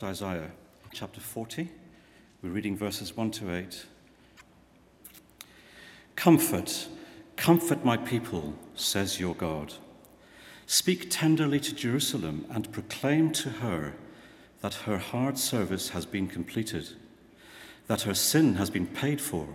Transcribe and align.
Isaiah 0.00 0.52
chapter 0.92 1.20
40. 1.20 1.68
We're 2.40 2.50
reading 2.50 2.76
verses 2.76 3.16
1 3.16 3.32
to 3.32 3.52
8. 3.52 3.84
Comfort, 6.14 6.86
comfort 7.34 7.84
my 7.84 7.96
people, 7.96 8.54
says 8.76 9.18
your 9.18 9.34
God. 9.34 9.74
Speak 10.66 11.10
tenderly 11.10 11.58
to 11.58 11.74
Jerusalem 11.74 12.46
and 12.48 12.70
proclaim 12.70 13.32
to 13.32 13.50
her 13.50 13.94
that 14.60 14.74
her 14.74 14.98
hard 14.98 15.36
service 15.36 15.88
has 15.88 16.06
been 16.06 16.28
completed, 16.28 16.90
that 17.88 18.02
her 18.02 18.14
sin 18.14 18.54
has 18.54 18.70
been 18.70 18.86
paid 18.86 19.20
for, 19.20 19.48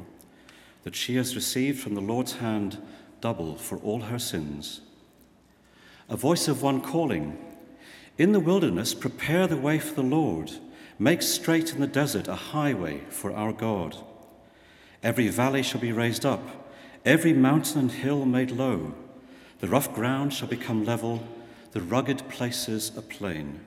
that 0.84 0.94
she 0.94 1.16
has 1.16 1.36
received 1.36 1.80
from 1.80 1.96
the 1.96 2.02
Lord's 2.02 2.34
hand 2.34 2.80
double 3.21 3.55
for 3.55 3.78
all 3.78 4.02
her 4.02 4.20
sins. 4.20 4.82
A 6.10 6.18
voice 6.18 6.50
of 6.50 6.62
one 6.62 6.82
calling, 6.82 7.38
in 8.18 8.32
the 8.32 8.39
wilderness, 8.39 8.93
prepare 8.93 9.48
the 9.48 9.57
way 9.57 9.79
for 9.79 9.96
the 9.96 10.04
Lord. 10.04 10.52
Make 11.00 11.21
straight 11.21 11.73
in 11.73 11.82
the 11.82 11.88
desert 11.88 12.28
a 12.28 12.36
highway 12.36 13.01
for 13.10 13.33
our 13.33 13.51
God. 13.51 13.97
Every 15.01 15.28
valley 15.28 15.64
shall 15.64 15.82
be 15.82 15.92
raised 15.92 16.25
up, 16.25 16.41
every 17.04 17.33
mountain 17.33 17.79
and 17.79 17.91
hill 17.91 18.25
made 18.25 18.52
low. 18.52 18.93
The 19.60 19.68
rough 19.68 19.93
ground 19.93 20.33
shall 20.33 20.47
become 20.47 20.86
level, 20.86 21.28
the 21.71 21.82
rugged 21.82 22.29
places 22.29 22.91
a 22.96 23.02
plain. 23.02 23.61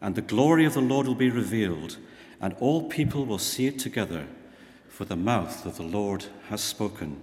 And 0.00 0.14
the 0.14 0.22
glory 0.22 0.64
of 0.64 0.74
the 0.74 0.80
Lord 0.80 1.06
will 1.06 1.14
be 1.14 1.30
revealed, 1.30 1.96
and 2.40 2.54
all 2.60 2.88
people 2.88 3.24
will 3.24 3.38
see 3.38 3.66
it 3.66 3.78
together, 3.78 4.26
for 4.88 5.04
the 5.04 5.16
mouth 5.16 5.64
of 5.64 5.76
the 5.76 5.82
Lord 5.82 6.26
has 6.48 6.60
spoken. 6.60 7.22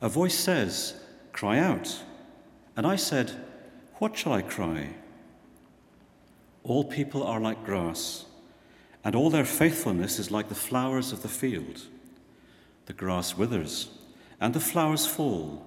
A 0.00 0.08
voice 0.08 0.38
says, 0.38 0.94
Cry 1.32 1.58
out. 1.58 2.02
And 2.76 2.86
I 2.86 2.96
said, 2.96 3.32
what 3.98 4.16
shall 4.16 4.32
I 4.32 4.42
cry? 4.42 4.90
All 6.62 6.84
people 6.84 7.22
are 7.22 7.40
like 7.40 7.64
grass, 7.64 8.26
and 9.04 9.14
all 9.14 9.30
their 9.30 9.44
faithfulness 9.44 10.18
is 10.18 10.30
like 10.30 10.48
the 10.48 10.54
flowers 10.54 11.12
of 11.12 11.22
the 11.22 11.28
field. 11.28 11.82
The 12.86 12.92
grass 12.92 13.36
withers, 13.36 13.88
and 14.40 14.54
the 14.54 14.60
flowers 14.60 15.06
fall, 15.06 15.64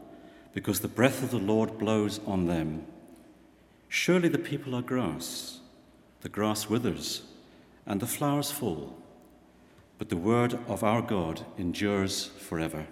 because 0.54 0.80
the 0.80 0.88
breath 0.88 1.24
of 1.24 1.32
the 1.32 1.40
Lord 1.40 1.78
blows 1.78 2.20
on 2.26 2.46
them. 2.46 2.86
Surely 3.90 4.30
the 4.30 4.38
people 4.38 4.76
are 4.76 4.82
grass, 4.82 5.60
the 6.22 6.30
grass 6.30 6.70
withers, 6.70 7.24
and 7.86 8.00
the 8.00 8.08
flowers 8.08 8.52
fall, 8.52 8.96
but 9.98 10.10
the 10.10 10.18
word 10.18 10.58
of 10.68 10.84
our 10.84 11.02
God 11.02 11.46
endures 11.58 12.28
forever. 12.28 12.88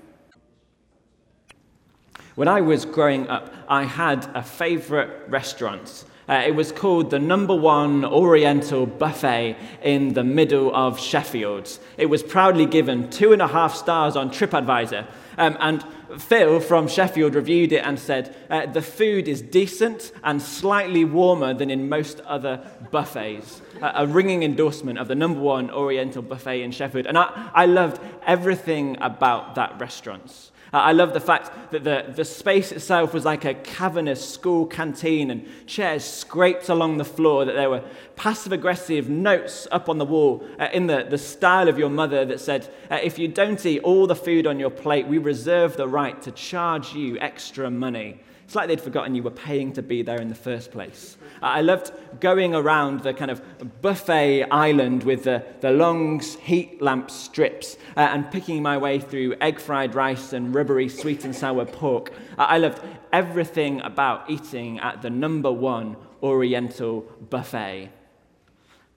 When 2.39 2.47
I 2.47 2.61
was 2.61 2.85
growing 2.85 3.27
up, 3.27 3.53
I 3.67 3.83
had 3.83 4.25
a 4.33 4.41
favorite 4.41 5.27
restaurant. 5.27 6.05
Uh, 6.29 6.41
it 6.47 6.55
was 6.55 6.71
called 6.71 7.11
the 7.11 7.19
number 7.19 7.53
one 7.53 8.05
Oriental 8.05 8.85
buffet 8.85 9.57
in 9.83 10.13
the 10.13 10.23
middle 10.23 10.73
of 10.73 10.97
Sheffield. 10.97 11.77
It 11.97 12.05
was 12.05 12.23
proudly 12.23 12.65
given 12.65 13.09
two 13.09 13.33
and 13.33 13.41
a 13.41 13.47
half 13.49 13.75
stars 13.75 14.15
on 14.15 14.29
TripAdvisor. 14.29 15.05
Um, 15.37 15.57
and 15.59 15.83
Phil 16.17 16.61
from 16.61 16.87
Sheffield 16.87 17.35
reviewed 17.35 17.73
it 17.73 17.83
and 17.83 17.99
said, 17.99 18.33
uh, 18.49 18.67
The 18.67 18.81
food 18.81 19.27
is 19.27 19.41
decent 19.41 20.13
and 20.23 20.41
slightly 20.41 21.03
warmer 21.03 21.53
than 21.53 21.69
in 21.69 21.89
most 21.89 22.21
other 22.21 22.65
buffets. 22.89 23.61
Uh, 23.81 23.91
a 23.95 24.07
ringing 24.07 24.43
endorsement 24.43 24.97
of 24.97 25.09
the 25.09 25.15
number 25.15 25.41
one 25.41 25.69
Oriental 25.71 26.21
buffet 26.21 26.61
in 26.61 26.71
Sheffield. 26.71 27.05
And 27.05 27.17
I, 27.17 27.51
I 27.53 27.65
loved 27.65 28.01
everything 28.25 28.95
about 29.01 29.55
that 29.55 29.77
restaurant. 29.81 30.51
I 30.71 30.91
love 30.91 31.13
the 31.13 31.19
fact 31.19 31.71
that 31.71 31.83
the, 31.83 32.13
the 32.13 32.25
space 32.25 32.71
itself 32.71 33.13
was 33.13 33.25
like 33.25 33.43
a 33.43 33.55
cavernous 33.55 34.27
school 34.27 34.67
canteen 34.67 35.31
and 35.31 35.47
chairs 35.65 36.03
scraped 36.03 36.69
along 36.69 36.97
the 36.97 37.05
floor, 37.05 37.43
that 37.45 37.53
there 37.53 37.69
were 37.71 37.83
passive 38.15 38.51
aggressive 38.51 39.09
notes 39.09 39.67
up 39.71 39.89
on 39.89 39.97
the 39.97 40.05
wall 40.05 40.45
uh, 40.59 40.67
in 40.71 40.85
the, 40.85 41.07
the 41.09 41.17
style 41.17 41.67
of 41.67 41.79
your 41.79 41.89
mother 41.89 42.23
that 42.25 42.39
said, 42.39 42.71
uh, 42.91 42.99
If 43.01 43.17
you 43.17 43.27
don't 43.27 43.65
eat 43.65 43.79
all 43.79 44.05
the 44.05 44.15
food 44.15 44.45
on 44.45 44.59
your 44.59 44.69
plate, 44.69 45.07
we 45.07 45.17
reserve 45.17 45.75
the 45.75 45.87
right 45.87 46.21
to 46.21 46.31
charge 46.31 46.93
you 46.93 47.17
extra 47.19 47.71
money. 47.71 48.19
It's 48.49 48.55
like 48.55 48.67
they'd 48.67 48.81
forgotten 48.81 49.13
you 49.13 49.21
were 49.21 49.29
paying 49.29 49.73
to 49.73 49.83
be 49.83 50.01
there 50.01 50.19
in 50.19 50.27
the 50.27 50.33
first 50.33 50.71
place. 50.71 51.17
I 51.39 51.61
loved 51.61 51.91
going 52.19 52.55
around 52.55 53.01
the 53.01 53.13
kind 53.13 53.29
of 53.29 53.43
buffet 53.83 54.45
island 54.45 55.03
with 55.03 55.25
the, 55.25 55.45
the 55.61 55.69
long 55.69 56.19
heat 56.19 56.81
lamp 56.81 57.11
strips 57.11 57.77
uh, 57.95 57.99
and 57.99 58.31
picking 58.31 58.63
my 58.63 58.75
way 58.75 58.97
through 58.97 59.35
egg 59.39 59.59
fried 59.59 59.93
rice 59.93 60.33
and 60.33 60.55
rubbery 60.55 60.89
sweet 60.89 61.25
and 61.25 61.35
sour 61.35 61.63
pork. 61.63 62.11
I 62.39 62.57
loved 62.57 62.81
everything 63.13 63.81
about 63.81 64.27
eating 64.27 64.79
at 64.79 65.03
the 65.03 65.11
number 65.11 65.51
one 65.51 65.95
Oriental 66.23 67.01
buffet. 67.29 67.91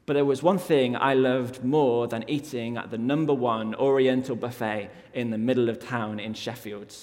But 0.06 0.14
there 0.14 0.24
was 0.24 0.42
one 0.42 0.56
thing 0.56 0.96
I 0.96 1.12
loved 1.12 1.62
more 1.62 2.08
than 2.08 2.24
eating 2.26 2.78
at 2.78 2.90
the 2.90 2.96
number 2.96 3.34
one 3.34 3.74
Oriental 3.74 4.34
buffet 4.34 4.88
in 5.12 5.28
the 5.28 5.36
middle 5.36 5.68
of 5.68 5.78
town 5.78 6.20
in 6.20 6.32
Sheffield. 6.32 6.96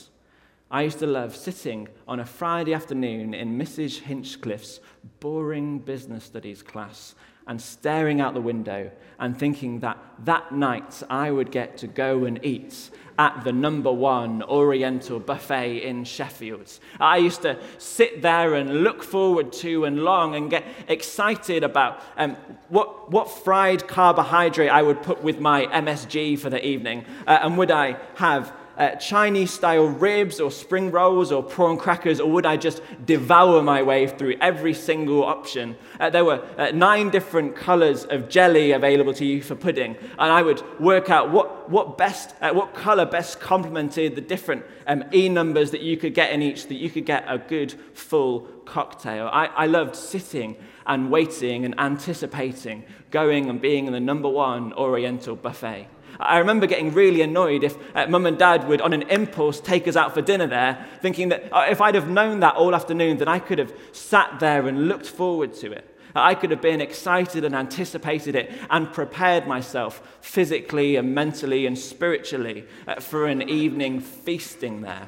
I 0.72 0.84
used 0.84 1.00
to 1.00 1.08
love 1.08 1.36
sitting 1.36 1.88
on 2.08 2.20
a 2.20 2.26
Friday 2.26 2.76
afternoon 2.76 3.34
in 3.34 3.58
Mrs. 3.58 4.02
Hinchcliffe's 4.02 4.80
boring 5.20 5.80
business 5.80 6.26
studies 6.26 6.62
class 6.62 7.16
and 7.48 7.60
staring 7.60 8.22
out 8.22 8.36
the 8.36 8.42
window 8.42 8.92
and 9.18 9.36
thinking 9.36 9.80
that 9.80 9.98
that 10.26 10.52
night 10.52 11.02
I 11.10 11.32
would 11.32 11.50
get 11.50 11.80
to 11.80 11.88
go 11.88 12.26
and 12.26 12.40
eat 12.46 12.92
at 13.18 13.44
the 13.44 13.52
number 13.52 13.92
one 13.92 14.44
Oriental 14.44 15.20
buffet 15.20 15.80
in 15.80 16.04
Sheffield. 16.04 16.72
I 17.00 17.18
used 17.18 17.42
to 17.42 17.58
sit 17.80 18.22
there 18.22 18.54
and 18.54 18.84
look 18.84 19.02
forward 19.02 19.52
to 19.54 19.86
and 19.86 20.04
long 20.04 20.36
and 20.36 20.52
get 20.52 20.64
excited 20.88 21.64
about 21.64 22.04
um, 22.16 22.38
what, 22.68 23.10
what 23.10 23.32
fried 23.32 23.88
carbohydrate 23.88 24.70
I 24.70 24.84
would 24.84 25.02
put 25.02 25.24
with 25.24 25.40
my 25.40 25.66
MSG 25.66 26.38
for 26.38 26.52
the 26.52 26.64
evening. 26.64 27.06
Uh, 27.26 27.40
and 27.42 27.58
would 27.58 27.72
I 27.72 27.98
have 28.16 28.54
uh, 28.80 28.96
Chinese 28.96 29.52
style 29.52 29.88
ribs 29.88 30.40
or 30.40 30.50
spring 30.50 30.90
rolls 30.90 31.32
or 31.32 31.44
prawn 31.44 31.78
crackers, 31.78 32.20
or 32.20 32.32
would 32.32 32.46
I 32.46 32.56
just 32.56 32.82
devour 33.06 33.62
my 33.62 33.84
way 33.84 34.08
through 34.08 34.36
every 34.40 34.74
single 34.74 35.24
option? 35.24 35.76
Uh, 36.00 36.10
there 36.10 36.24
were 36.24 36.42
uh, 36.58 36.72
nine 36.72 37.10
different 37.10 37.56
colors 37.56 38.06
of 38.06 38.30
jelly 38.30 38.72
available 38.72 39.14
to 39.16 39.26
you 39.26 39.44
for 39.44 39.56
pudding, 39.56 39.98
and 40.18 40.32
I 40.32 40.42
would 40.42 40.64
work 40.80 41.10
out 41.10 41.30
what, 41.30 41.70
what, 41.70 41.98
best, 41.98 42.34
uh, 42.42 42.52
what 42.54 42.74
color 42.74 43.06
best 43.06 43.42
complemented 43.42 44.16
the 44.16 44.22
different 44.22 44.64
um, 44.88 45.04
E 45.14 45.28
numbers 45.28 45.72
that 45.72 45.82
you 45.82 45.98
could 45.98 46.14
get 46.14 46.32
in 46.32 46.42
each, 46.42 46.68
that 46.68 46.76
you 46.76 46.90
could 46.90 47.06
get 47.06 47.26
a 47.28 47.38
good 47.38 47.74
full 47.94 48.48
cocktail. 48.66 49.30
I, 49.32 49.48
I 49.48 49.66
loved 49.66 49.96
sitting 49.96 50.56
and 50.88 51.12
waiting 51.12 51.66
and 51.66 51.78
anticipating 51.80 52.86
going 53.12 53.50
and 53.50 53.62
being 53.62 53.88
in 53.88 53.94
the 53.94 54.00
number 54.00 54.30
one 54.30 54.74
Oriental 54.74 55.36
buffet. 55.36 55.88
I 56.20 56.38
remember 56.38 56.68
getting 56.68 56.94
really 56.94 57.22
annoyed 57.22 57.64
if 57.64 57.78
uh, 57.96 58.08
mum 58.08 58.26
and 58.26 58.38
dad 58.38 58.68
would, 58.68 58.82
on 58.82 58.94
an 58.94 59.04
impulse, 59.04 59.60
take 59.62 59.88
us 59.88 59.96
out 59.96 60.14
for 60.14 60.22
dinner 60.22 60.48
there, 60.48 60.86
thinking 61.02 61.30
that 61.30 61.52
uh, 61.52 61.68
if 61.70 61.82
I'd 61.82 61.96
have 61.96 62.10
known 62.10 62.40
that 62.42 62.56
all 62.56 62.76
afternoon, 62.76 63.18
then 63.18 63.28
I 63.28 63.40
could 63.40 63.60
have 63.60 63.74
sat 63.92 64.40
there 64.40 64.68
and 64.68 64.88
looked 64.88 65.08
forward 65.08 65.54
to 65.56 65.72
it. 65.72 65.98
I 66.16 66.36
could 66.36 66.52
have 66.52 66.62
been 66.62 66.82
excited 66.82 67.46
and 67.46 67.56
anticipated 67.56 68.36
it 68.36 68.52
and 68.70 68.92
prepared 68.92 69.48
myself 69.48 70.18
physically 70.22 70.96
and 70.96 71.14
mentally 71.14 71.66
and 71.66 71.78
spiritually 71.78 72.66
uh, 72.88 72.96
for 73.00 73.28
an 73.28 73.48
evening 73.48 74.00
feasting 74.00 74.82
there. 74.82 75.08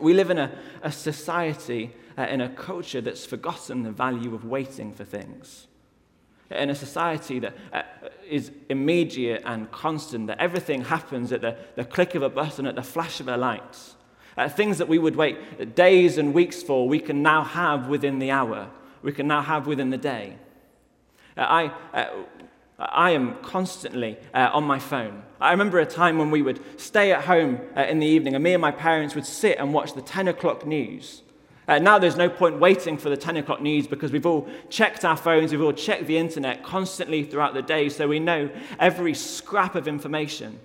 We 0.00 0.14
live 0.14 0.30
in 0.30 0.38
a, 0.38 0.52
a 0.82 0.92
society, 0.92 1.92
uh, 2.16 2.22
in 2.22 2.40
a 2.40 2.48
culture 2.48 3.00
that's 3.00 3.24
forgotten 3.24 3.82
the 3.82 3.90
value 3.90 4.34
of 4.34 4.44
waiting 4.44 4.92
for 4.92 5.04
things 5.04 5.66
in 6.54 6.70
a 6.70 6.74
society 6.74 7.38
that 7.40 7.54
uh, 7.72 7.82
immediate 8.68 9.42
and 9.44 9.70
constant, 9.70 10.26
that 10.26 10.38
everything 10.38 10.84
happens 10.84 11.32
at 11.32 11.40
the, 11.40 11.56
the 11.76 11.84
click 11.84 12.14
of 12.14 12.22
a 12.22 12.28
button, 12.28 12.66
at 12.66 12.74
the 12.74 12.82
flash 12.82 13.20
of 13.20 13.28
a 13.28 13.36
light. 13.36 13.78
Uh, 14.36 14.48
things 14.48 14.78
that 14.78 14.88
we 14.88 14.98
would 14.98 15.16
wait 15.16 15.74
days 15.74 16.16
and 16.18 16.32
weeks 16.32 16.62
for, 16.62 16.88
we 16.88 16.98
can 16.98 17.22
now 17.22 17.44
have 17.44 17.88
within 17.88 18.18
the 18.18 18.30
hour. 18.30 18.70
We 19.02 19.12
can 19.12 19.26
now 19.26 19.42
have 19.42 19.66
within 19.66 19.90
the 19.90 19.98
day. 19.98 20.36
Uh, 21.36 21.40
I, 21.40 21.66
uh, 21.96 22.06
I 22.78 23.10
am 23.10 23.36
constantly 23.42 24.16
uh, 24.32 24.50
on 24.52 24.64
my 24.64 24.78
phone. 24.78 25.22
I 25.40 25.50
remember 25.50 25.78
a 25.80 25.86
time 25.86 26.18
when 26.18 26.30
we 26.30 26.40
would 26.40 26.80
stay 26.80 27.12
at 27.12 27.24
home 27.24 27.60
uh, 27.76 27.82
in 27.82 27.98
the 27.98 28.06
evening, 28.06 28.34
and 28.34 28.42
me 28.42 28.54
and 28.54 28.60
my 28.60 28.70
parents 28.70 29.14
would 29.14 29.26
sit 29.26 29.58
and 29.58 29.74
watch 29.74 29.94
the 29.94 30.02
10 30.02 30.28
o'clock 30.28 30.66
news. 30.66 31.22
Uh, 31.72 31.78
now 31.78 31.98
there's 31.98 32.16
no 32.16 32.28
point 32.28 32.60
waiting 32.60 32.98
for 32.98 33.08
the 33.08 33.16
10 33.16 33.38
o'clock 33.38 33.62
news 33.62 33.86
because 33.86 34.12
we've 34.12 34.26
all 34.26 34.46
checked 34.68 35.06
our 35.06 35.16
phones, 35.16 35.52
we've 35.52 35.62
all 35.62 35.72
checked 35.72 36.06
the 36.06 36.18
internet 36.18 36.62
constantly 36.62 37.24
throughout 37.24 37.54
the 37.54 37.62
day, 37.62 37.88
so 37.88 38.06
we 38.06 38.18
know 38.18 38.50
every 38.78 39.14
scrap 39.14 39.74
of 39.74 39.88
information. 39.88 40.60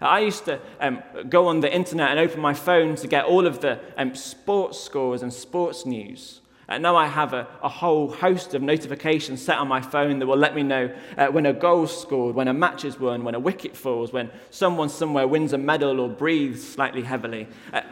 Uh, 0.00 0.06
I 0.06 0.20
used 0.20 0.46
to 0.46 0.58
um, 0.80 1.02
go 1.28 1.48
on 1.48 1.60
the 1.60 1.70
internet 1.70 2.08
and 2.08 2.18
open 2.18 2.40
my 2.40 2.54
phone 2.54 2.96
to 2.96 3.06
get 3.06 3.26
all 3.26 3.46
of 3.46 3.60
the 3.60 3.78
um, 3.98 4.14
sports 4.14 4.80
scores 4.80 5.20
and 5.20 5.30
sports 5.30 5.84
news. 5.84 6.40
And 6.66 6.82
uh, 6.86 6.92
now 6.92 6.96
I 6.96 7.08
have 7.08 7.34
a, 7.34 7.46
a, 7.62 7.68
whole 7.68 8.10
host 8.10 8.54
of 8.54 8.62
notifications 8.62 9.42
set 9.42 9.58
on 9.58 9.68
my 9.68 9.82
phone 9.82 10.18
that 10.18 10.26
will 10.26 10.38
let 10.38 10.54
me 10.54 10.62
know 10.62 10.90
uh, 11.18 11.26
when 11.26 11.44
a 11.44 11.52
goal's 11.52 12.00
scored, 12.00 12.34
when 12.34 12.48
a 12.48 12.54
match 12.54 12.86
is 12.86 12.98
won, 12.98 13.22
when 13.22 13.34
a 13.34 13.40
wicket 13.40 13.76
falls, 13.76 14.14
when 14.14 14.30
someone 14.48 14.88
somewhere 14.88 15.28
wins 15.28 15.52
a 15.52 15.58
medal 15.58 16.00
or 16.00 16.08
breathes 16.08 16.66
slightly 16.66 17.02
heavily. 17.02 17.48
Uh, 17.70 17.82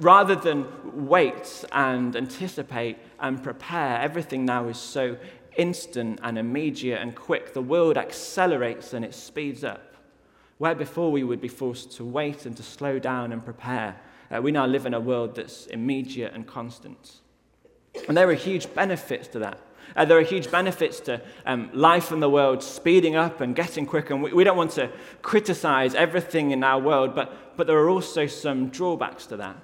rather 0.00 0.34
than 0.34 0.66
wait 1.06 1.64
and 1.72 2.16
anticipate 2.16 2.98
and 3.20 3.42
prepare, 3.42 4.00
everything 4.00 4.44
now 4.44 4.68
is 4.68 4.78
so 4.78 5.16
instant 5.56 6.18
and 6.22 6.38
immediate 6.38 7.00
and 7.00 7.14
quick. 7.14 7.52
The 7.52 7.62
world 7.62 7.96
accelerates 7.96 8.94
and 8.94 9.04
it 9.04 9.14
speeds 9.14 9.62
up. 9.62 9.94
Where 10.58 10.74
before 10.74 11.10
we 11.10 11.24
would 11.24 11.40
be 11.40 11.48
forced 11.48 11.92
to 11.96 12.04
wait 12.04 12.46
and 12.46 12.56
to 12.56 12.62
slow 12.62 12.98
down 12.98 13.32
and 13.32 13.44
prepare, 13.44 14.00
uh, 14.30 14.40
we 14.40 14.52
now 14.52 14.66
live 14.66 14.86
in 14.86 14.94
a 14.94 15.00
world 15.00 15.34
that's 15.34 15.66
immediate 15.66 16.32
and 16.34 16.46
constant. 16.46 17.20
And 18.08 18.16
there 18.16 18.28
are 18.28 18.34
huge 18.34 18.72
benefits 18.74 19.28
to 19.28 19.38
that. 19.40 19.58
Uh, 19.96 20.04
there 20.04 20.18
are 20.18 20.22
huge 20.22 20.50
benefits 20.50 21.00
to 21.00 21.20
um, 21.46 21.68
life 21.72 22.12
in 22.12 22.20
the 22.20 22.28
world 22.28 22.62
speeding 22.62 23.16
up 23.16 23.40
and 23.40 23.56
getting 23.56 23.86
quicker. 23.86 24.14
And 24.14 24.22
we, 24.22 24.32
we 24.32 24.44
don't 24.44 24.56
want 24.56 24.70
to 24.72 24.90
criticize 25.22 25.94
everything 25.94 26.52
in 26.52 26.62
our 26.62 26.80
world, 26.80 27.14
but, 27.14 27.56
but 27.56 27.66
there 27.66 27.78
are 27.78 27.88
also 27.88 28.26
some 28.26 28.68
drawbacks 28.68 29.26
to 29.26 29.36
that. 29.38 29.56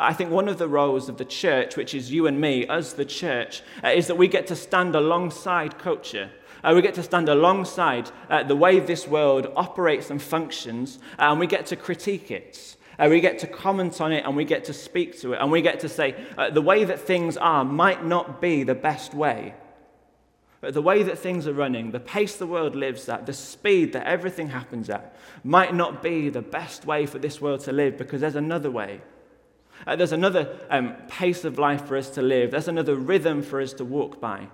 I 0.00 0.14
think 0.14 0.30
one 0.30 0.48
of 0.48 0.56
the 0.56 0.66
roles 0.66 1.10
of 1.10 1.18
the 1.18 1.26
church, 1.26 1.76
which 1.76 1.94
is 1.94 2.10
you 2.10 2.26
and 2.26 2.40
me, 2.40 2.66
as 2.66 2.94
the 2.94 3.04
church, 3.04 3.62
uh, 3.84 3.88
is 3.88 4.06
that 4.06 4.16
we 4.16 4.28
get 4.28 4.46
to 4.46 4.56
stand 4.56 4.94
alongside 4.94 5.78
culture. 5.78 6.30
Uh, 6.64 6.72
we 6.74 6.80
get 6.80 6.94
to 6.94 7.02
stand 7.02 7.28
alongside 7.28 8.10
uh, 8.30 8.42
the 8.42 8.56
way 8.56 8.80
this 8.80 9.06
world 9.06 9.52
operates 9.56 10.08
and 10.08 10.22
functions, 10.22 10.98
uh, 11.18 11.24
and 11.24 11.38
we 11.38 11.46
get 11.46 11.66
to 11.66 11.76
critique 11.76 12.30
it. 12.30 12.76
Uh, 12.98 13.08
we 13.10 13.20
get 13.20 13.38
to 13.40 13.46
comment 13.46 14.00
on 14.00 14.10
it 14.12 14.24
and 14.24 14.36
we 14.36 14.44
get 14.44 14.64
to 14.64 14.72
speak 14.72 15.18
to 15.20 15.32
it. 15.32 15.38
And 15.40 15.50
we 15.50 15.62
get 15.62 15.80
to 15.80 15.88
say 15.88 16.14
the 16.52 16.60
way 16.60 16.84
that 16.84 17.00
things 17.00 17.38
are 17.38 17.64
might 17.64 18.04
not 18.04 18.42
be 18.42 18.62
the 18.62 18.74
best 18.74 19.14
way. 19.14 19.54
But 20.60 20.74
the 20.74 20.82
way 20.82 21.02
that 21.02 21.18
things 21.18 21.46
are 21.46 21.54
running, 21.54 21.92
the 21.92 22.00
pace 22.00 22.36
the 22.36 22.46
world 22.46 22.76
lives 22.76 23.08
at, 23.08 23.24
the 23.24 23.32
speed 23.32 23.94
that 23.94 24.06
everything 24.06 24.50
happens 24.50 24.90
at, 24.90 25.16
might 25.42 25.74
not 25.74 26.02
be 26.02 26.28
the 26.28 26.42
best 26.42 26.84
way 26.84 27.06
for 27.06 27.18
this 27.18 27.40
world 27.40 27.60
to 27.60 27.72
live 27.72 27.96
because 27.96 28.20
there's 28.20 28.36
another 28.36 28.70
way. 28.70 29.00
Uh, 29.86 29.96
there's 29.96 30.12
another 30.12 30.58
um, 30.70 30.94
pace 31.08 31.44
of 31.44 31.58
life 31.58 31.86
for 31.86 31.96
us 31.96 32.10
to 32.10 32.22
live, 32.22 32.50
there's 32.50 32.68
another 32.68 32.94
rhythm 32.94 33.42
for 33.42 33.60
us 33.60 33.72
to 33.74 33.84
walk 33.84 34.20
by. 34.20 34.48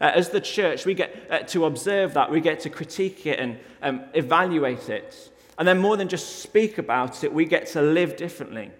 Uh, 0.00 0.10
as 0.14 0.30
the 0.30 0.40
church, 0.40 0.84
we 0.84 0.94
get 0.94 1.28
uh, 1.30 1.38
to 1.40 1.64
observe 1.64 2.14
that, 2.14 2.30
we 2.30 2.40
get 2.40 2.60
to 2.60 2.70
critique 2.70 3.26
it 3.26 3.38
and 3.38 3.58
um, 3.82 4.02
evaluate 4.14 4.88
it. 4.88 5.30
And 5.58 5.68
then, 5.68 5.78
more 5.78 5.96
than 5.96 6.08
just 6.08 6.40
speak 6.40 6.78
about 6.78 7.22
it, 7.22 7.32
we 7.32 7.44
get 7.44 7.66
to 7.68 7.82
live 7.82 8.16
differently. 8.16 8.70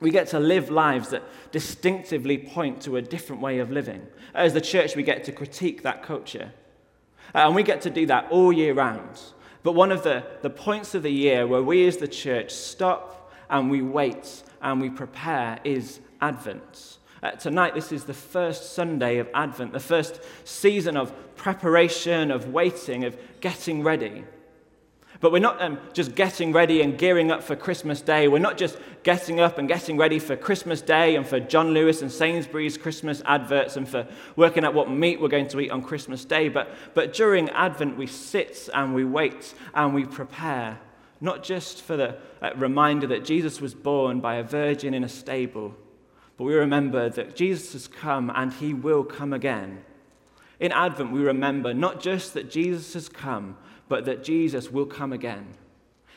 We 0.00 0.10
get 0.10 0.28
to 0.28 0.40
live 0.40 0.70
lives 0.70 1.10
that 1.10 1.22
distinctively 1.52 2.38
point 2.38 2.80
to 2.82 2.96
a 2.96 3.02
different 3.02 3.42
way 3.42 3.58
of 3.58 3.70
living. 3.70 4.06
As 4.34 4.52
the 4.52 4.60
church, 4.60 4.96
we 4.96 5.02
get 5.02 5.24
to 5.24 5.32
critique 5.32 5.82
that 5.82 6.02
culture. 6.02 6.52
Uh, 7.34 7.38
and 7.38 7.54
we 7.54 7.62
get 7.62 7.82
to 7.82 7.90
do 7.90 8.06
that 8.06 8.28
all 8.30 8.52
year 8.52 8.74
round. 8.74 9.20
But 9.62 9.72
one 9.72 9.90
of 9.90 10.02
the, 10.02 10.24
the 10.42 10.50
points 10.50 10.94
of 10.94 11.02
the 11.02 11.12
year 11.12 11.46
where 11.46 11.62
we 11.62 11.86
as 11.86 11.96
the 11.96 12.08
church 12.08 12.50
stop 12.52 13.23
and 13.50 13.70
we 13.70 13.82
wait 13.82 14.42
and 14.62 14.80
we 14.80 14.90
prepare 14.90 15.58
is 15.64 16.00
Advent. 16.20 16.98
Uh, 17.22 17.30
tonight, 17.32 17.74
this 17.74 17.90
is 17.90 18.04
the 18.04 18.14
first 18.14 18.74
Sunday 18.74 19.18
of 19.18 19.28
Advent, 19.32 19.72
the 19.72 19.80
first 19.80 20.20
season 20.44 20.96
of 20.96 21.12
preparation, 21.36 22.30
of 22.30 22.52
waiting, 22.52 23.04
of 23.04 23.16
getting 23.40 23.82
ready. 23.82 24.24
But 25.20 25.32
we're 25.32 25.38
not 25.38 25.62
um, 25.62 25.78
just 25.94 26.14
getting 26.14 26.52
ready 26.52 26.82
and 26.82 26.98
gearing 26.98 27.30
up 27.30 27.42
for 27.42 27.56
Christmas 27.56 28.02
Day. 28.02 28.28
We're 28.28 28.40
not 28.40 28.58
just 28.58 28.76
getting 29.04 29.40
up 29.40 29.56
and 29.56 29.66
getting 29.66 29.96
ready 29.96 30.18
for 30.18 30.36
Christmas 30.36 30.82
Day 30.82 31.16
and 31.16 31.26
for 31.26 31.40
John 31.40 31.72
Lewis 31.72 32.02
and 32.02 32.12
Sainsbury's 32.12 32.76
Christmas 32.76 33.22
adverts 33.24 33.76
and 33.76 33.88
for 33.88 34.06
working 34.36 34.64
out 34.64 34.74
what 34.74 34.90
meat 34.90 35.18
we're 35.18 35.28
going 35.28 35.48
to 35.48 35.60
eat 35.60 35.70
on 35.70 35.80
Christmas 35.82 36.26
Day. 36.26 36.50
But, 36.50 36.68
but 36.92 37.14
during 37.14 37.48
Advent, 37.50 37.96
we 37.96 38.06
sit 38.06 38.68
and 38.74 38.94
we 38.94 39.06
wait 39.06 39.54
and 39.72 39.94
we 39.94 40.04
prepare, 40.04 40.78
not 41.20 41.42
just 41.42 41.82
for 41.82 41.96
the 41.96 42.16
reminder 42.56 43.06
that 43.06 43.24
Jesus 43.24 43.60
was 43.60 43.74
born 43.74 44.20
by 44.20 44.36
a 44.36 44.42
virgin 44.42 44.94
in 44.94 45.04
a 45.04 45.08
stable, 45.08 45.74
but 46.36 46.44
we 46.44 46.54
remember 46.54 47.08
that 47.08 47.36
Jesus 47.36 47.72
has 47.72 47.88
come 47.88 48.30
and 48.34 48.52
he 48.52 48.74
will 48.74 49.04
come 49.04 49.32
again. 49.32 49.84
In 50.60 50.72
Advent, 50.72 51.12
we 51.12 51.20
remember 51.20 51.74
not 51.74 52.00
just 52.00 52.34
that 52.34 52.50
Jesus 52.50 52.94
has 52.94 53.08
come, 53.08 53.56
but 53.88 54.04
that 54.04 54.24
Jesus 54.24 54.70
will 54.70 54.86
come 54.86 55.12
again. 55.12 55.54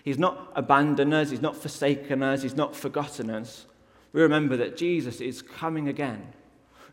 He's 0.04 0.18
not 0.18 0.52
abandoned 0.56 1.14
us, 1.14 1.32
He's 1.32 1.42
not 1.42 1.58
forsaken 1.58 2.24
us, 2.24 2.42
He's 2.42 2.56
not 2.56 2.76
forgotten 2.76 3.30
us. 3.30 3.66
We 4.14 4.22
remember 4.22 4.56
that 4.58 4.78
Jesus 4.78 5.20
is 5.20 5.42
coming 5.42 5.90
again. 5.90 6.34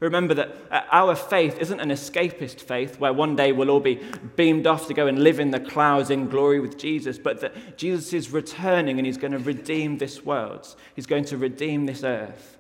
Remember 0.05 0.35
that 0.35 0.57
uh, 0.71 0.83
our 0.91 1.15
faith 1.15 1.59
isn't 1.59 1.81
an 1.81 1.91
escapist 1.91 2.61
faith 2.61 2.99
where 2.99 3.13
one 3.13 3.37
day 3.37 3.53
we'll 3.53 3.71
all 3.71 3.81
be 3.81 4.01
beamed 4.37 4.67
off 4.67 4.87
to 4.89 4.95
go 4.95 5.07
and 5.07 5.23
live 5.23 5.41
in 5.41 5.51
the 5.51 5.61
clouds 5.61 6.11
in 6.11 6.29
glory 6.29 6.61
with 6.61 6.79
Jesus, 6.79 7.19
but 7.19 7.41
that 7.41 7.77
Jesus 7.77 8.13
is 8.13 8.31
returning 8.31 8.99
and 8.99 9.07
he's 9.07 9.19
going 9.19 9.33
to 9.33 9.39
redeem 9.39 9.99
this 9.99 10.25
world. 10.25 10.75
He's 10.95 11.07
going 11.07 11.25
to 11.27 11.37
redeem 11.37 11.87
this 11.87 12.05
earth. 12.05 12.59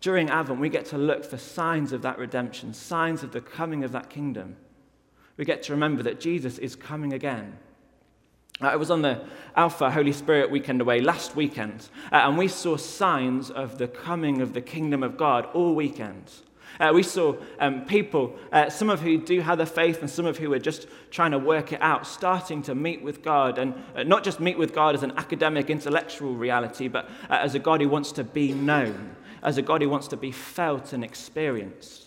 During 0.00 0.30
Advent, 0.30 0.60
we 0.60 0.68
get 0.68 0.86
to 0.86 0.98
look 0.98 1.24
for 1.24 1.38
signs 1.38 1.92
of 1.92 2.02
that 2.02 2.18
redemption, 2.18 2.72
signs 2.72 3.22
of 3.22 3.32
the 3.32 3.40
coming 3.40 3.84
of 3.84 3.92
that 3.92 4.10
kingdom 4.10 4.56
we 5.38 5.44
get 5.44 5.62
to 5.62 5.72
remember 5.72 6.02
that 6.02 6.20
Jesus 6.20 6.58
is 6.58 6.76
coming 6.76 7.14
again. 7.14 7.56
Uh, 8.60 8.66
I 8.66 8.76
was 8.76 8.90
on 8.90 9.02
the 9.02 9.20
Alpha 9.54 9.88
Holy 9.88 10.12
Spirit 10.12 10.50
weekend 10.50 10.80
away 10.80 11.00
last 11.00 11.36
weekend, 11.36 11.88
uh, 12.10 12.16
and 12.16 12.36
we 12.36 12.48
saw 12.48 12.76
signs 12.76 13.50
of 13.50 13.78
the 13.78 13.86
coming 13.86 14.40
of 14.40 14.52
the 14.52 14.60
kingdom 14.60 15.04
of 15.04 15.16
God 15.16 15.46
all 15.54 15.76
weekend. 15.76 16.32
Uh, 16.80 16.90
we 16.92 17.04
saw 17.04 17.36
um, 17.60 17.84
people, 17.86 18.36
uh, 18.52 18.68
some 18.68 18.90
of 18.90 19.00
who 19.00 19.16
do 19.16 19.40
have 19.40 19.58
the 19.58 19.66
faith 19.66 20.00
and 20.00 20.10
some 20.10 20.26
of 20.26 20.38
who 20.38 20.52
are 20.52 20.58
just 20.58 20.88
trying 21.10 21.30
to 21.30 21.38
work 21.38 21.72
it 21.72 21.80
out, 21.80 22.04
starting 22.06 22.60
to 22.62 22.74
meet 22.74 23.00
with 23.00 23.22
God, 23.22 23.58
and 23.58 23.74
uh, 23.94 24.02
not 24.02 24.24
just 24.24 24.40
meet 24.40 24.58
with 24.58 24.74
God 24.74 24.94
as 24.94 25.04
an 25.04 25.12
academic, 25.16 25.70
intellectual 25.70 26.34
reality, 26.34 26.88
but 26.88 27.06
uh, 27.30 27.34
as 27.34 27.54
a 27.54 27.60
God 27.60 27.80
who 27.80 27.88
wants 27.88 28.10
to 28.12 28.24
be 28.24 28.52
known, 28.52 29.14
as 29.44 29.56
a 29.56 29.62
God 29.62 29.82
who 29.82 29.88
wants 29.88 30.08
to 30.08 30.16
be 30.16 30.32
felt 30.32 30.92
and 30.92 31.04
experienced. 31.04 32.06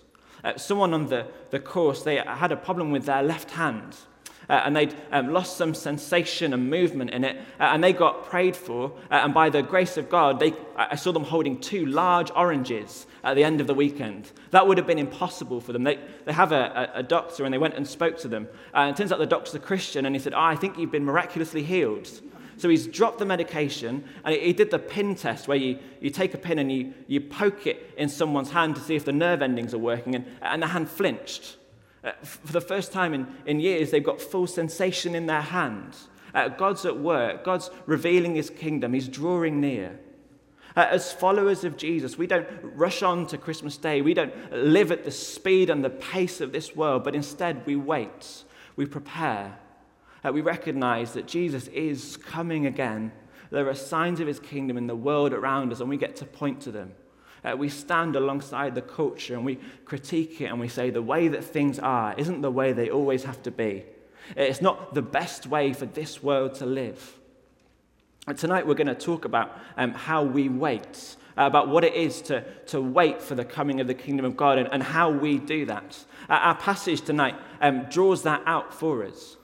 Someone 0.58 0.92
on 0.94 1.06
the, 1.06 1.28
the 1.52 1.60
course, 1.60 2.02
they 2.02 2.16
had 2.16 2.52
a 2.52 2.58
problem 2.58 2.92
with 2.92 3.06
their 3.06 3.22
left 3.22 3.52
hand. 3.52 3.96
Uh, 4.50 4.62
and 4.66 4.76
they'd 4.76 4.94
um, 5.12 5.32
lost 5.32 5.56
some 5.56 5.74
sensation 5.74 6.54
and 6.54 6.70
movement 6.70 7.12
in 7.12 7.24
it, 7.24 7.38
uh, 7.60 7.64
and 7.64 7.84
they 7.84 7.94
got 7.94 8.26
prayed 8.26 8.56
for. 8.56 8.92
Uh, 9.10 9.22
and 9.24 9.34
by 9.34 9.50
the 9.50 9.62
grace 9.62 9.98
of 9.98 10.10
God, 10.10 10.40
they, 10.40 10.54
I 10.76 10.96
saw 10.96 11.12
them 11.12 11.24
holding 11.24 11.60
two 11.60 11.86
large 11.86 12.32
oranges 12.36 13.06
at 13.24 13.36
the 13.36 13.44
end 13.44 13.62
of 13.62 13.68
the 13.68 13.74
weekend. 13.74 14.32
That 14.50 14.68
would 14.68 14.78
have 14.78 14.88
been 14.88 15.00
impossible 15.00 15.62
for 15.62 15.74
them. 15.74 15.84
They, 15.84 16.00
they 16.26 16.34
have 16.34 16.52
a, 16.52 16.92
a, 16.96 17.00
a 17.00 17.04
doctor, 17.04 17.46
and 17.46 17.54
they 17.54 17.60
went 17.60 17.76
and 17.76 17.88
spoke 17.88 18.18
to 18.20 18.28
them. 18.28 18.48
Uh, 18.74 18.80
and 18.80 18.90
it 18.92 18.98
turns 18.98 19.12
out 19.12 19.20
the 19.20 19.26
doctor's 19.26 19.56
a 19.56 19.60
Christian, 19.60 20.06
and 20.06 20.16
he 20.16 20.20
said, 20.20 20.34
oh, 20.34 20.42
I 20.42 20.56
think 20.56 20.78
you've 20.78 20.92
been 20.92 21.06
miraculously 21.06 21.64
healed. 21.64 22.10
So 22.58 22.70
he's 22.70 22.86
dropped 22.86 23.18
the 23.18 23.26
medication 23.26 24.04
and 24.24 24.36
he 24.36 24.54
did 24.54 24.70
the 24.70 24.78
pin 24.78 25.16
test 25.16 25.48
where 25.48 25.58
you, 25.58 25.80
you 26.00 26.12
take 26.12 26.36
a 26.36 26.38
pin 26.38 26.60
and 26.60 26.72
you, 26.72 26.94
you 27.08 27.20
poke 27.20 27.66
it 27.66 27.92
in 27.98 28.08
someone's 28.08 28.52
hand 28.52 28.76
to 28.76 28.82
see 28.82 28.96
if 28.96 29.04
the 29.04 29.12
nerve 29.12 29.42
endings 29.42 29.74
are 29.74 29.80
working, 29.80 30.14
and, 30.14 30.26
and 30.44 30.62
the 30.62 30.68
hand 30.68 30.88
flinched. 30.88 31.58
Uh, 32.04 32.12
for 32.24 32.52
the 32.52 32.62
first 32.62 32.92
time 32.92 33.14
in, 33.14 33.28
in 33.46 33.60
years, 33.60 33.92
they've 33.92 34.04
got 34.04 34.20
full 34.20 34.48
sensation 34.48 35.14
in 35.14 35.28
their 35.28 35.42
hand. 35.42 35.96
Uh, 36.34 36.48
God's 36.48 36.86
at 36.86 36.98
work, 36.98 37.44
God's 37.44 37.70
revealing 37.86 38.36
his 38.36 38.50
kingdom, 38.50 38.94
he's 38.94 39.08
drawing 39.08 39.60
near. 39.60 40.00
Uh, 40.76 40.88
as 40.90 41.12
followers 41.12 41.64
of 41.64 41.76
Jesus, 41.76 42.18
we 42.18 42.28
don't 42.28 42.48
rush 42.64 43.04
on 43.04 43.28
to 43.28 43.38
Christmas 43.38 43.76
Day. 43.78 44.02
We 44.02 44.14
don't 44.14 44.34
live 44.52 44.92
at 44.92 45.04
the 45.04 45.12
speed 45.12 45.70
and 45.70 45.84
the 45.84 45.90
pace 45.90 46.40
of 46.40 46.54
this 46.54 46.76
world, 46.76 47.04
but 47.04 47.14
instead 47.14 47.66
we 47.66 47.76
wait, 47.76 48.46
we 48.78 48.86
prepare, 48.86 49.58
uh, 50.24 50.32
we 50.32 50.42
recognize 50.42 51.12
that 51.14 51.28
Jesus 51.28 51.68
is 51.68 52.16
coming 52.18 52.66
again. 52.66 53.12
There 53.52 53.68
are 53.68 53.76
signs 53.76 54.22
of 54.22 54.28
his 54.28 54.40
kingdom 54.40 54.78
in 54.78 54.88
the 54.88 54.96
world 54.96 55.34
around 55.34 55.74
us, 55.74 55.82
and 55.82 55.90
we 55.90 55.98
get 55.98 56.16
to 56.18 56.26
point 56.26 56.62
to 56.62 56.72
them. 56.72 56.94
Uh, 57.44 57.56
we 57.58 57.70
stand 57.70 58.16
alongside 58.16 58.76
the 58.76 58.82
culture 58.82 59.34
and 59.34 59.44
we 59.44 59.58
critique 59.86 60.42
it 60.42 60.46
and 60.46 60.60
we 60.60 60.68
say 60.68 60.90
the 60.90 61.02
way 61.02 61.28
that 61.28 61.44
things 61.44 61.80
are 61.80 62.14
isn't 62.18 62.42
the 62.42 62.52
way 62.52 62.72
they 62.72 62.90
always 62.90 63.24
have 63.24 63.42
to 63.44 63.52
be. 63.52 63.84
It's 64.36 64.62
not 64.62 64.94
the 64.94 65.02
best 65.02 65.48
way 65.48 65.74
for 65.74 65.86
this 65.86 66.22
world 66.22 66.56
to 66.56 66.66
live. 66.66 67.18
And 68.28 68.38
tonight 68.38 68.68
we're 68.68 68.76
going 68.76 68.88
to 68.88 68.96
talk 68.96 69.26
about 69.26 69.58
um, 69.78 69.94
how 69.94 70.24
we 70.24 70.48
wait, 70.48 71.16
uh, 71.38 71.44
about 71.44 71.70
what 71.70 71.84
it 71.84 71.96
is 71.96 72.22
to, 72.24 72.42
to 72.68 72.80
wait 72.80 73.22
for 73.22 73.34
the 73.34 73.44
coming 73.44 73.82
of 73.82 73.88
the 73.88 73.96
kingdom 73.96 74.26
of 74.26 74.38
God 74.38 74.60
and, 74.60 74.70
and 74.72 74.84
how 74.84 75.10
we 75.10 75.40
do 75.40 75.66
that. 75.66 76.06
Uh, 76.30 76.34
our 76.34 76.56
passage 76.56 77.02
tonight 77.02 77.36
um, 77.62 77.86
draws 77.90 78.22
that 78.24 78.44
out 78.46 78.74
for 78.74 79.04
us. 79.04 79.38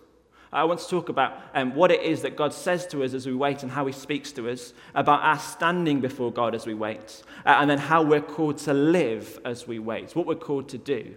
I 0.51 0.63
want 0.63 0.79
to 0.79 0.87
talk 0.87 1.09
about 1.09 1.41
um, 1.53 1.75
what 1.75 1.91
it 1.91 2.01
is 2.01 2.21
that 2.21 2.37
God 2.37 2.53
says 2.53 2.87
to 2.87 3.03
us 3.03 3.13
as 3.13 3.25
we 3.25 3.33
wait 3.33 3.63
and 3.63 3.71
how 3.71 3.85
He 3.85 3.93
speaks 3.93 4.31
to 4.33 4.49
us, 4.49 4.73
about 4.95 5.21
our 5.21 5.39
standing 5.39 5.99
before 5.99 6.31
God 6.31 6.55
as 6.55 6.65
we 6.65 6.73
wait, 6.73 7.23
uh, 7.45 7.57
and 7.59 7.69
then 7.69 7.77
how 7.77 8.01
we're 8.01 8.21
called 8.21 8.57
to 8.59 8.73
live 8.73 9.39
as 9.43 9.67
we 9.67 9.79
wait, 9.79 10.15
what 10.15 10.25
we're 10.25 10.35
called 10.35 10.69
to 10.69 10.77
do. 10.77 11.15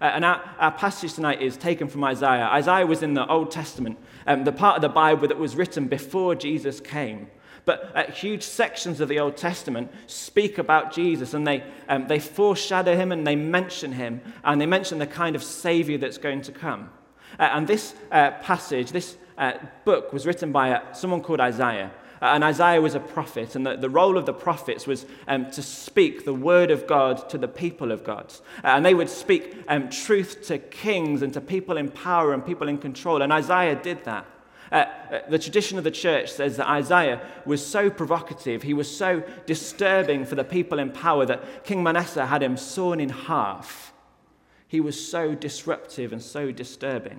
Uh, 0.00 0.04
and 0.04 0.24
our, 0.24 0.42
our, 0.58 0.72
passage 0.72 1.14
tonight 1.14 1.42
is 1.42 1.56
taken 1.56 1.86
from 1.86 2.02
Isaiah. 2.02 2.44
Isaiah 2.46 2.86
was 2.86 3.02
in 3.02 3.12
the 3.12 3.26
Old 3.26 3.50
Testament, 3.50 3.98
um, 4.26 4.44
the 4.44 4.52
part 4.52 4.76
of 4.76 4.82
the 4.82 4.88
Bible 4.88 5.28
that 5.28 5.38
was 5.38 5.54
written 5.54 5.86
before 5.86 6.34
Jesus 6.34 6.80
came. 6.80 7.28
But 7.64 7.92
uh, 7.94 8.10
huge 8.10 8.42
sections 8.42 9.00
of 9.00 9.08
the 9.08 9.20
Old 9.20 9.36
Testament 9.36 9.92
speak 10.06 10.58
about 10.58 10.92
Jesus 10.92 11.34
and 11.34 11.46
they, 11.46 11.62
um, 11.88 12.08
they 12.08 12.18
foreshadow 12.18 12.96
him 12.96 13.12
and 13.12 13.26
they 13.26 13.36
mention 13.36 13.92
him 13.92 14.20
and 14.42 14.60
they 14.60 14.66
mention 14.66 14.98
the 14.98 15.06
kind 15.06 15.36
of 15.36 15.42
Savior 15.44 15.98
that's 15.98 16.18
going 16.18 16.42
to 16.42 16.52
come. 16.52 16.90
Uh, 17.38 17.50
and 17.52 17.66
this 17.66 17.94
uh, 18.10 18.32
passage, 18.42 18.92
this 18.92 19.16
uh, 19.38 19.52
book, 19.84 20.12
was 20.12 20.26
written 20.26 20.52
by 20.52 20.72
uh, 20.72 20.92
someone 20.92 21.20
called 21.20 21.40
Isaiah. 21.40 21.90
and 22.20 22.44
Isaiah 22.44 22.80
was 22.80 22.94
a 22.94 23.00
prophet, 23.00 23.56
and 23.56 23.66
the, 23.66 23.76
the 23.76 23.90
role 23.90 24.16
of 24.16 24.26
the 24.26 24.32
prophets 24.32 24.86
was 24.86 25.06
um, 25.26 25.50
to 25.50 25.62
speak 25.62 26.24
the 26.24 26.34
word 26.34 26.70
of 26.70 26.86
God 26.86 27.28
to 27.30 27.38
the 27.38 27.48
people 27.48 27.90
of 27.90 28.04
God. 28.04 28.32
Uh, 28.62 28.68
and 28.68 28.84
they 28.84 28.94
would 28.94 29.10
speak 29.10 29.56
um, 29.68 29.88
truth 29.90 30.46
to 30.46 30.58
kings 30.58 31.22
and 31.22 31.32
to 31.34 31.40
people 31.40 31.76
in 31.76 31.90
power 31.90 32.32
and 32.32 32.44
people 32.44 32.68
in 32.68 32.78
control, 32.78 33.22
and 33.22 33.32
Isaiah 33.32 33.74
did 33.74 34.04
that. 34.04 34.26
Uh, 34.72 34.86
uh, 35.10 35.20
the 35.28 35.38
tradition 35.38 35.76
of 35.76 35.84
the 35.84 35.90
church 35.90 36.32
says 36.32 36.56
that 36.56 36.66
Isaiah 36.66 37.20
was 37.44 37.64
so 37.64 37.90
provocative, 37.90 38.62
he 38.62 38.72
was 38.72 38.94
so 38.94 39.22
disturbing 39.44 40.24
for 40.24 40.34
the 40.34 40.44
people 40.44 40.78
in 40.78 40.90
power 40.90 41.26
that 41.26 41.64
King 41.64 41.82
Manasseh 41.82 42.24
had 42.24 42.42
him 42.42 42.56
sawn 42.56 42.98
in 42.98 43.10
half. 43.10 43.91
He 44.72 44.80
was 44.80 44.98
so 44.98 45.34
disruptive 45.34 46.14
and 46.14 46.22
so 46.22 46.50
disturbing. 46.50 47.18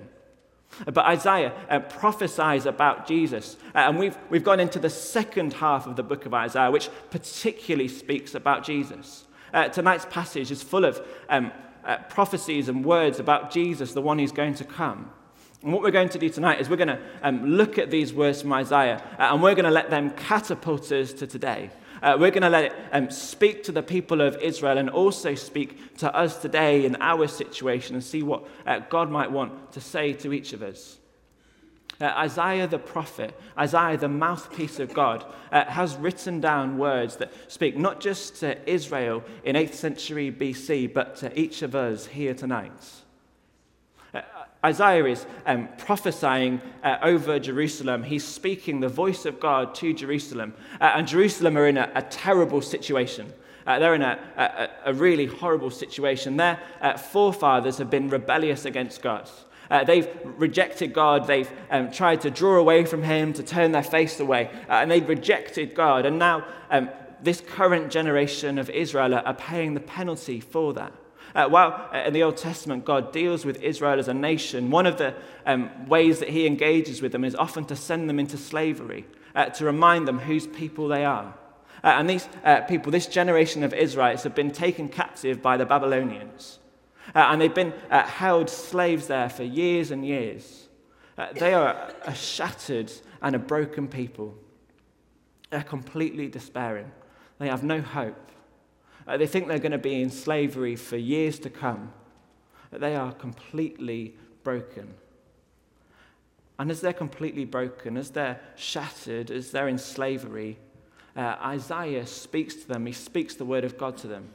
But 0.86 1.04
Isaiah 1.04 1.52
uh, 1.70 1.78
prophesies 1.78 2.66
about 2.66 3.06
Jesus. 3.06 3.56
Uh, 3.72 3.78
and 3.78 3.96
we've, 3.96 4.18
we've 4.28 4.42
gone 4.42 4.58
into 4.58 4.80
the 4.80 4.90
second 4.90 5.52
half 5.52 5.86
of 5.86 5.94
the 5.94 6.02
book 6.02 6.26
of 6.26 6.34
Isaiah, 6.34 6.72
which 6.72 6.90
particularly 7.10 7.86
speaks 7.86 8.34
about 8.34 8.64
Jesus. 8.64 9.26
Uh, 9.52 9.68
tonight's 9.68 10.04
passage 10.06 10.50
is 10.50 10.64
full 10.64 10.84
of 10.84 11.00
um, 11.28 11.52
uh, 11.84 11.98
prophecies 12.08 12.68
and 12.68 12.84
words 12.84 13.20
about 13.20 13.52
Jesus, 13.52 13.92
the 13.92 14.02
one 14.02 14.18
who's 14.18 14.32
going 14.32 14.54
to 14.54 14.64
come. 14.64 15.12
And 15.62 15.72
what 15.72 15.80
we're 15.80 15.92
going 15.92 16.08
to 16.08 16.18
do 16.18 16.28
tonight 16.30 16.60
is 16.60 16.68
we're 16.68 16.74
going 16.74 16.88
to 16.88 17.00
um, 17.22 17.46
look 17.46 17.78
at 17.78 17.88
these 17.88 18.12
words 18.12 18.42
from 18.42 18.52
Isaiah 18.52 19.00
uh, 19.16 19.32
and 19.32 19.40
we're 19.40 19.54
going 19.54 19.64
to 19.64 19.70
let 19.70 19.90
them 19.90 20.10
catapult 20.10 20.90
us 20.90 21.12
to 21.12 21.28
today. 21.28 21.70
Uh, 22.02 22.16
we're 22.18 22.30
going 22.30 22.42
to 22.42 22.48
let 22.48 22.64
it 22.64 22.72
um, 22.92 23.10
speak 23.10 23.62
to 23.64 23.72
the 23.72 23.82
people 23.82 24.20
of 24.20 24.36
Israel 24.36 24.78
and 24.78 24.90
also 24.90 25.34
speak 25.34 25.96
to 25.98 26.14
us 26.14 26.40
today 26.40 26.84
in 26.84 26.96
our 27.00 27.26
situation 27.28 27.94
and 27.94 28.04
see 28.04 28.22
what 28.22 28.44
uh, 28.66 28.80
God 28.90 29.10
might 29.10 29.30
want 29.30 29.72
to 29.72 29.80
say 29.80 30.12
to 30.14 30.32
each 30.32 30.52
of 30.52 30.62
us. 30.62 30.98
Uh, 32.00 32.06
Isaiah 32.06 32.66
the 32.66 32.78
prophet, 32.78 33.38
Isaiah 33.56 33.96
the 33.96 34.08
mouthpiece 34.08 34.80
of 34.80 34.92
God, 34.92 35.24
uh, 35.52 35.64
has 35.66 35.96
written 35.96 36.40
down 36.40 36.76
words 36.76 37.16
that 37.16 37.32
speak 37.46 37.76
not 37.76 38.00
just 38.00 38.36
to 38.40 38.68
Israel 38.68 39.22
in 39.44 39.54
8th 39.54 39.74
century 39.74 40.32
BC, 40.32 40.92
but 40.92 41.16
to 41.16 41.38
each 41.38 41.62
of 41.62 41.74
us 41.74 42.06
here 42.06 42.34
tonight. 42.34 43.03
Isaiah 44.64 45.04
is 45.04 45.26
um, 45.44 45.68
prophesying 45.76 46.60
uh, 46.82 46.96
over 47.02 47.38
Jerusalem. 47.38 48.02
He's 48.02 48.24
speaking 48.24 48.80
the 48.80 48.88
voice 48.88 49.26
of 49.26 49.38
God 49.38 49.74
to 49.76 49.92
Jerusalem. 49.92 50.54
Uh, 50.80 50.92
and 50.96 51.06
Jerusalem 51.06 51.58
are 51.58 51.68
in 51.68 51.76
a, 51.76 51.92
a 51.94 52.02
terrible 52.02 52.62
situation. 52.62 53.30
Uh, 53.66 53.78
they're 53.78 53.94
in 53.94 54.02
a, 54.02 54.18
a, 54.36 54.90
a, 54.90 54.94
really 54.94 55.26
horrible 55.26 55.70
situation. 55.70 56.36
Their 56.36 56.58
uh, 56.80 56.96
forefathers 56.96 57.78
have 57.78 57.90
been 57.90 58.08
rebellious 58.08 58.64
against 58.64 59.02
God. 59.02 59.28
Uh, 59.70 59.84
they've 59.84 60.08
rejected 60.36 60.92
God. 60.92 61.26
They've 61.26 61.50
um, 61.70 61.90
tried 61.90 62.22
to 62.22 62.30
draw 62.30 62.56
away 62.56 62.84
from 62.84 63.02
Him, 63.02 63.32
to 63.34 63.42
turn 63.42 63.72
their 63.72 63.82
face 63.82 64.20
away. 64.20 64.50
Uh, 64.68 64.74
and 64.74 64.90
they've 64.90 65.08
rejected 65.08 65.74
God. 65.74 66.06
And 66.06 66.18
now, 66.18 66.46
um, 66.70 66.90
this 67.22 67.40
current 67.40 67.90
generation 67.90 68.58
of 68.58 68.68
Israel 68.70 69.14
are 69.14 69.34
paying 69.34 69.74
the 69.74 69.80
penalty 69.80 70.40
for 70.40 70.74
that. 70.74 70.92
Uh, 71.34 71.48
while 71.48 71.88
uh, 71.92 71.98
in 72.06 72.12
the 72.12 72.22
Old 72.22 72.36
Testament 72.36 72.84
God 72.84 73.12
deals 73.12 73.44
with 73.44 73.60
Israel 73.62 73.98
as 73.98 74.08
a 74.08 74.14
nation, 74.14 74.70
one 74.70 74.86
of 74.86 74.98
the 74.98 75.14
um, 75.46 75.86
ways 75.88 76.20
that 76.20 76.28
he 76.28 76.46
engages 76.46 77.02
with 77.02 77.12
them 77.12 77.24
is 77.24 77.34
often 77.34 77.64
to 77.66 77.76
send 77.76 78.08
them 78.08 78.20
into 78.20 78.36
slavery, 78.36 79.04
uh, 79.34 79.46
to 79.46 79.64
remind 79.64 80.06
them 80.06 80.18
whose 80.18 80.46
people 80.46 80.88
they 80.88 81.04
are. 81.04 81.34
Uh, 81.82 81.88
and 81.88 82.08
these 82.08 82.28
uh, 82.44 82.60
people, 82.62 82.92
this 82.92 83.06
generation 83.06 83.62
of 83.62 83.74
Israelites, 83.74 84.22
have 84.22 84.34
been 84.34 84.50
taken 84.50 84.88
captive 84.88 85.42
by 85.42 85.56
the 85.56 85.66
Babylonians. 85.66 86.60
Uh, 87.14 87.18
and 87.30 87.40
they've 87.40 87.54
been 87.54 87.74
held 87.90 88.48
slaves 88.48 89.08
there 89.08 89.28
for 89.28 89.42
years 89.42 89.90
and 89.90 90.06
years. 90.06 90.68
they 91.34 91.52
are 91.52 91.92
a 92.06 92.14
shattered 92.14 92.90
and 93.20 93.34
a 93.34 93.38
broken 93.38 93.86
people. 93.86 94.34
They're 95.50 95.62
completely 95.62 96.28
despairing. 96.28 96.90
They 97.38 97.48
have 97.48 97.62
no 97.62 97.82
hope. 97.82 98.30
Uh, 99.06 99.16
they 99.16 99.26
think 99.26 99.48
they're 99.48 99.58
going 99.58 99.72
to 99.72 99.78
be 99.78 100.00
in 100.00 100.10
slavery 100.10 100.76
for 100.76 100.96
years 100.96 101.38
to 101.40 101.50
come. 101.50 101.92
They 102.70 102.96
are 102.96 103.12
completely 103.12 104.16
broken. 104.42 104.94
And 106.58 106.70
as 106.70 106.80
they're 106.80 106.92
completely 106.92 107.44
broken, 107.44 107.96
as 107.96 108.10
they're 108.10 108.40
shattered, 108.56 109.30
as 109.30 109.50
they're 109.50 109.68
in 109.68 109.78
slavery, 109.78 110.58
uh, 111.16 111.36
Isaiah 111.42 112.06
speaks 112.06 112.54
to 112.56 112.68
them. 112.68 112.86
He 112.86 112.92
speaks 112.92 113.34
the 113.34 113.44
word 113.44 113.64
of 113.64 113.76
God 113.76 113.96
to 113.98 114.06
them. 114.06 114.30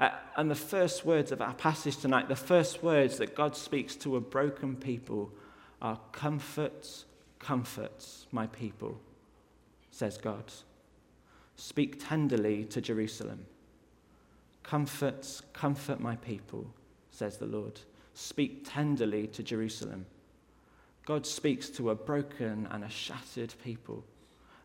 Uh, 0.00 0.10
and 0.36 0.50
the 0.50 0.54
first 0.54 1.04
words 1.04 1.32
of 1.32 1.40
our 1.40 1.54
passage 1.54 1.96
tonight, 1.96 2.28
the 2.28 2.36
first 2.36 2.82
words 2.82 3.18
that 3.18 3.34
God 3.34 3.56
speaks 3.56 3.96
to 3.96 4.16
a 4.16 4.20
broken 4.20 4.76
people 4.76 5.32
are 5.82 5.98
comfort, 6.12 7.04
comforts 7.38 8.26
my 8.30 8.46
people, 8.48 9.00
says 9.90 10.18
God. 10.18 10.44
Speak 11.58 12.08
tenderly 12.08 12.64
to 12.66 12.80
Jerusalem. 12.80 13.44
Comfort, 14.62 15.42
comfort 15.52 15.98
my 15.98 16.14
people, 16.16 16.64
says 17.10 17.36
the 17.36 17.46
Lord. 17.46 17.80
Speak 18.14 18.62
tenderly 18.64 19.26
to 19.26 19.42
Jerusalem. 19.42 20.06
God 21.04 21.26
speaks 21.26 21.68
to 21.70 21.90
a 21.90 21.96
broken 21.96 22.68
and 22.70 22.84
a 22.84 22.88
shattered 22.88 23.54
people, 23.64 24.04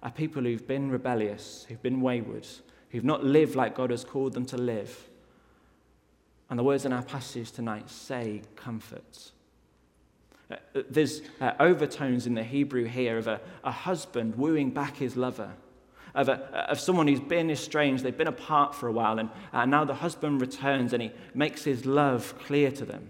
a 0.04 0.12
people 0.12 0.44
who've 0.44 0.68
been 0.68 0.92
rebellious, 0.92 1.66
who've 1.68 1.82
been 1.82 2.00
wayward, 2.00 2.46
who've 2.92 3.04
not 3.04 3.24
lived 3.24 3.56
like 3.56 3.76
God 3.76 3.90
has 3.90 4.04
called 4.04 4.34
them 4.34 4.46
to 4.46 4.58
live. 4.58 5.10
And 6.52 6.60
the 6.60 6.64
words 6.64 6.86
in 6.86 6.94
our 6.94 7.02
passage 7.02 7.52
tonight 7.52 7.90
say 7.90 8.44
comfort. 8.56 9.32
Uh, 10.52 10.58
there's 10.92 11.22
uh, 11.42 11.54
overtones 11.60 12.28
in 12.28 12.36
the 12.36 12.44
Hebrew 12.44 12.84
here 12.84 13.18
of 13.18 13.26
a, 13.26 13.42
a 13.64 13.72
husband 13.72 14.36
wooing 14.36 14.70
back 14.70 14.98
his 14.98 15.18
lover 15.18 15.54
of, 16.16 16.30
a, 16.30 16.34
of 16.70 16.80
someone 16.80 17.08
who's 17.08 17.20
been 17.20 17.50
estranged, 17.50 18.04
they've 18.04 18.18
been 18.18 18.28
apart 18.28 18.76
for 18.76 18.88
a 18.88 18.92
while, 18.92 19.20
and 19.20 19.30
uh, 19.52 19.66
now 19.66 19.84
the 19.84 19.96
husband 19.96 20.42
returns 20.42 20.94
and 20.94 21.02
he 21.02 21.12
makes 21.34 21.64
his 21.64 21.86
love 21.86 22.36
clear 22.40 22.72
to 22.72 22.86
them. 22.86 23.10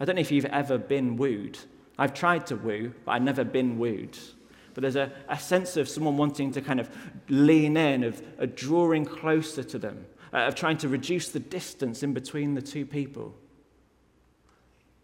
I 0.00 0.04
don't 0.04 0.16
know 0.16 0.20
if 0.20 0.32
you've 0.32 0.44
ever 0.46 0.78
been 0.78 1.16
wooed. 1.16 1.58
I've 1.98 2.14
tried 2.14 2.46
to 2.48 2.56
woo, 2.56 2.92
but 3.04 3.12
I've 3.12 3.22
never 3.22 3.44
been 3.44 3.78
wooed. 3.78 4.18
But 4.74 4.82
there's 4.82 4.96
a, 4.96 5.12
a 5.28 5.38
sense 5.38 5.76
of 5.76 5.88
someone 5.88 6.16
wanting 6.16 6.50
to 6.52 6.60
kind 6.60 6.80
of 6.80 6.90
lean 7.28 7.76
in, 7.76 8.02
of, 8.02 8.20
of 8.38 8.56
drawing 8.56 9.04
closer 9.04 9.62
to 9.62 9.78
them, 9.78 10.04
uh, 10.32 10.38
of 10.38 10.56
trying 10.56 10.78
to 10.78 10.88
reduce 10.88 11.28
the 11.28 11.38
distance 11.38 12.02
in 12.02 12.12
between 12.12 12.54
the 12.54 12.62
two 12.62 12.84
people. 12.84 13.34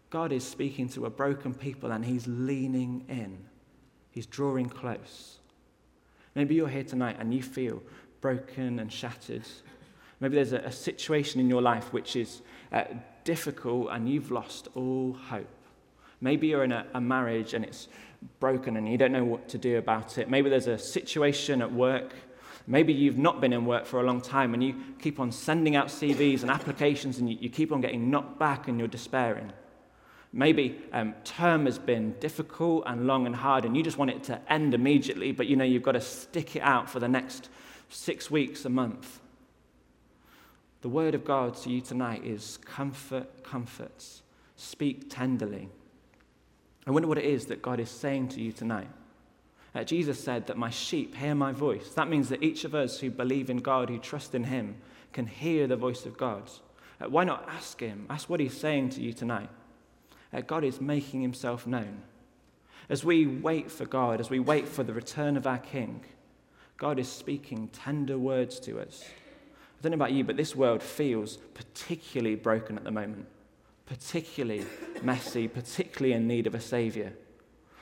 God 0.09 0.33
is 0.33 0.45
speaking 0.45 0.89
to 0.89 1.05
a 1.05 1.09
broken 1.09 1.53
people 1.53 1.91
and 1.91 2.03
he's 2.03 2.27
leaning 2.27 3.05
in. 3.07 3.37
He's 4.11 4.25
drawing 4.25 4.67
close. 4.67 5.39
Maybe 6.35 6.55
you're 6.55 6.69
here 6.69 6.83
tonight 6.83 7.17
and 7.19 7.33
you 7.33 7.43
feel 7.43 7.81
broken 8.21 8.79
and 8.79 8.91
shattered. 8.91 9.43
Maybe 10.19 10.35
there's 10.35 10.53
a, 10.53 10.59
a 10.59 10.71
situation 10.71 11.41
in 11.41 11.49
your 11.49 11.61
life 11.61 11.91
which 11.91 12.15
is 12.15 12.41
uh, 12.71 12.83
difficult 13.23 13.89
and 13.91 14.07
you've 14.07 14.31
lost 14.31 14.69
all 14.75 15.13
hope. 15.13 15.47
Maybe 16.21 16.47
you're 16.47 16.63
in 16.63 16.71
a, 16.71 16.85
a 16.93 17.01
marriage 17.01 17.53
and 17.53 17.65
it's 17.65 17.87
broken 18.39 18.77
and 18.77 18.87
you 18.87 18.97
don't 18.97 19.11
know 19.11 19.25
what 19.25 19.49
to 19.49 19.57
do 19.57 19.77
about 19.77 20.17
it. 20.17 20.29
Maybe 20.29 20.49
there's 20.49 20.67
a 20.67 20.77
situation 20.77 21.61
at 21.61 21.71
work. 21.71 22.13
Maybe 22.67 22.93
you've 22.93 23.17
not 23.17 23.41
been 23.41 23.53
in 23.53 23.65
work 23.65 23.85
for 23.85 23.99
a 23.99 24.03
long 24.03 24.21
time 24.21 24.53
and 24.53 24.63
you 24.63 24.75
keep 24.99 25.19
on 25.19 25.31
sending 25.31 25.75
out 25.75 25.87
CVs 25.87 26.43
and 26.43 26.51
applications 26.51 27.17
and 27.17 27.29
you, 27.29 27.37
you 27.41 27.49
keep 27.49 27.71
on 27.71 27.81
getting 27.81 28.11
knocked 28.11 28.37
back 28.37 28.67
and 28.67 28.77
you're 28.77 28.87
despairing. 28.87 29.51
Maybe 30.33 30.79
um, 30.93 31.13
term 31.25 31.65
has 31.65 31.77
been 31.77 32.15
difficult 32.19 32.83
and 32.87 33.05
long 33.05 33.25
and 33.25 33.35
hard, 33.35 33.65
and 33.65 33.75
you 33.75 33.83
just 33.83 33.97
want 33.97 34.11
it 34.11 34.23
to 34.25 34.39
end 34.51 34.73
immediately, 34.73 35.33
but 35.33 35.47
you 35.47 35.57
know 35.57 35.65
you've 35.65 35.83
got 35.83 35.91
to 35.93 36.01
stick 36.01 36.55
it 36.55 36.61
out 36.61 36.89
for 36.89 36.99
the 37.01 37.09
next 37.09 37.49
six 37.89 38.31
weeks, 38.31 38.63
a 38.63 38.69
month. 38.69 39.19
The 40.81 40.89
word 40.89 41.15
of 41.15 41.25
God 41.25 41.55
to 41.57 41.69
you 41.69 41.81
tonight 41.81 42.23
is 42.23 42.57
comfort, 42.63 43.43
comforts. 43.43 44.21
Speak 44.55 45.09
tenderly. 45.09 45.69
I 46.87 46.91
wonder 46.91 47.09
what 47.09 47.17
it 47.17 47.25
is 47.25 47.47
that 47.47 47.61
God 47.61 47.79
is 47.79 47.89
saying 47.89 48.29
to 48.29 48.41
you 48.41 48.53
tonight. 48.53 48.89
Uh, 49.75 49.83
Jesus 49.83 50.21
said 50.21 50.47
that 50.47 50.57
my 50.57 50.69
sheep 50.69 51.15
hear 51.15 51.35
my 51.35 51.51
voice. 51.51 51.89
That 51.93 52.09
means 52.09 52.29
that 52.29 52.41
each 52.41 52.63
of 52.63 52.73
us 52.73 52.99
who 52.99 53.11
believe 53.11 53.49
in 53.49 53.57
God, 53.57 53.89
who 53.89 53.99
trust 53.99 54.33
in 54.33 54.45
Him, 54.45 54.77
can 55.13 55.27
hear 55.27 55.67
the 55.67 55.75
voice 55.75 56.05
of 56.05 56.17
God. 56.17 56.49
Uh, 56.99 57.09
why 57.09 57.25
not 57.25 57.47
ask 57.49 57.79
Him? 57.79 58.05
Ask 58.09 58.29
what 58.29 58.39
He's 58.39 58.57
saying 58.57 58.91
to 58.91 59.01
you 59.01 59.13
tonight 59.13 59.49
uh, 60.33 60.41
God 60.41 60.63
is 60.63 60.81
making 60.81 61.21
himself 61.21 61.67
known. 61.67 62.01
As 62.89 63.03
we 63.03 63.25
wait 63.25 63.71
for 63.71 63.85
God, 63.85 64.19
as 64.19 64.29
we 64.29 64.39
wait 64.39 64.67
for 64.67 64.83
the 64.83 64.93
return 64.93 65.37
of 65.37 65.47
our 65.47 65.59
King, 65.59 66.03
God 66.77 66.99
is 66.99 67.09
speaking 67.09 67.69
tender 67.69 68.17
words 68.17 68.59
to 68.61 68.79
us. 68.79 69.03
I 69.05 69.81
don't 69.81 69.91
know 69.91 70.03
about 70.03 70.11
you, 70.11 70.23
but 70.23 70.37
this 70.37 70.55
world 70.55 70.83
feels 70.83 71.37
particularly 71.53 72.35
broken 72.35 72.77
at 72.77 72.83
the 72.83 72.91
moment, 72.91 73.27
particularly 73.85 74.65
messy, 75.01 75.47
particularly 75.47 76.13
in 76.13 76.27
need 76.27 76.47
of 76.47 76.55
a 76.55 76.61
Saviour. 76.61 77.13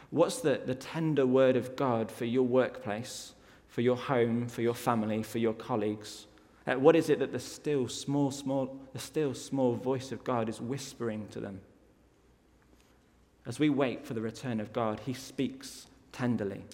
What's 0.10 0.41
the, 0.41 0.62
the 0.65 0.75
tender 0.75 1.25
word 1.25 1.56
of 1.56 1.75
God 1.75 2.12
for 2.12 2.25
your 2.25 2.44
workplace, 2.44 3.34
for 3.68 3.82
your 3.82 3.98
home, 3.98 4.48
for 4.48 4.62
your 4.62 4.74
family, 4.74 5.24
for 5.24 5.38
your 5.38 5.53
colleagues? 5.53 6.25
Uh, 6.65 6.75
what 6.75 6.96
is 6.96 7.10
it 7.10 7.20
that 7.20 7.32
the 7.32 7.39
still 7.39 7.88
small, 7.88 8.32
small, 8.32 8.77
the 8.94 9.00
still 9.00 9.34
small 9.34 9.75
voice 9.75 10.12
of 10.12 10.24
God 10.24 10.50
is 10.50 10.60
whispering 10.60 11.27
to 11.29 11.39
them? 11.39 11.62
As 13.50 13.60
we 13.60 13.72
wait 13.72 14.06
for 14.06 14.13
the 14.13 14.22
return 14.22 14.60
of 14.60 14.72
God, 14.72 15.01
he 15.08 15.13
speaks 15.13 15.88
tenderly. 16.12 16.65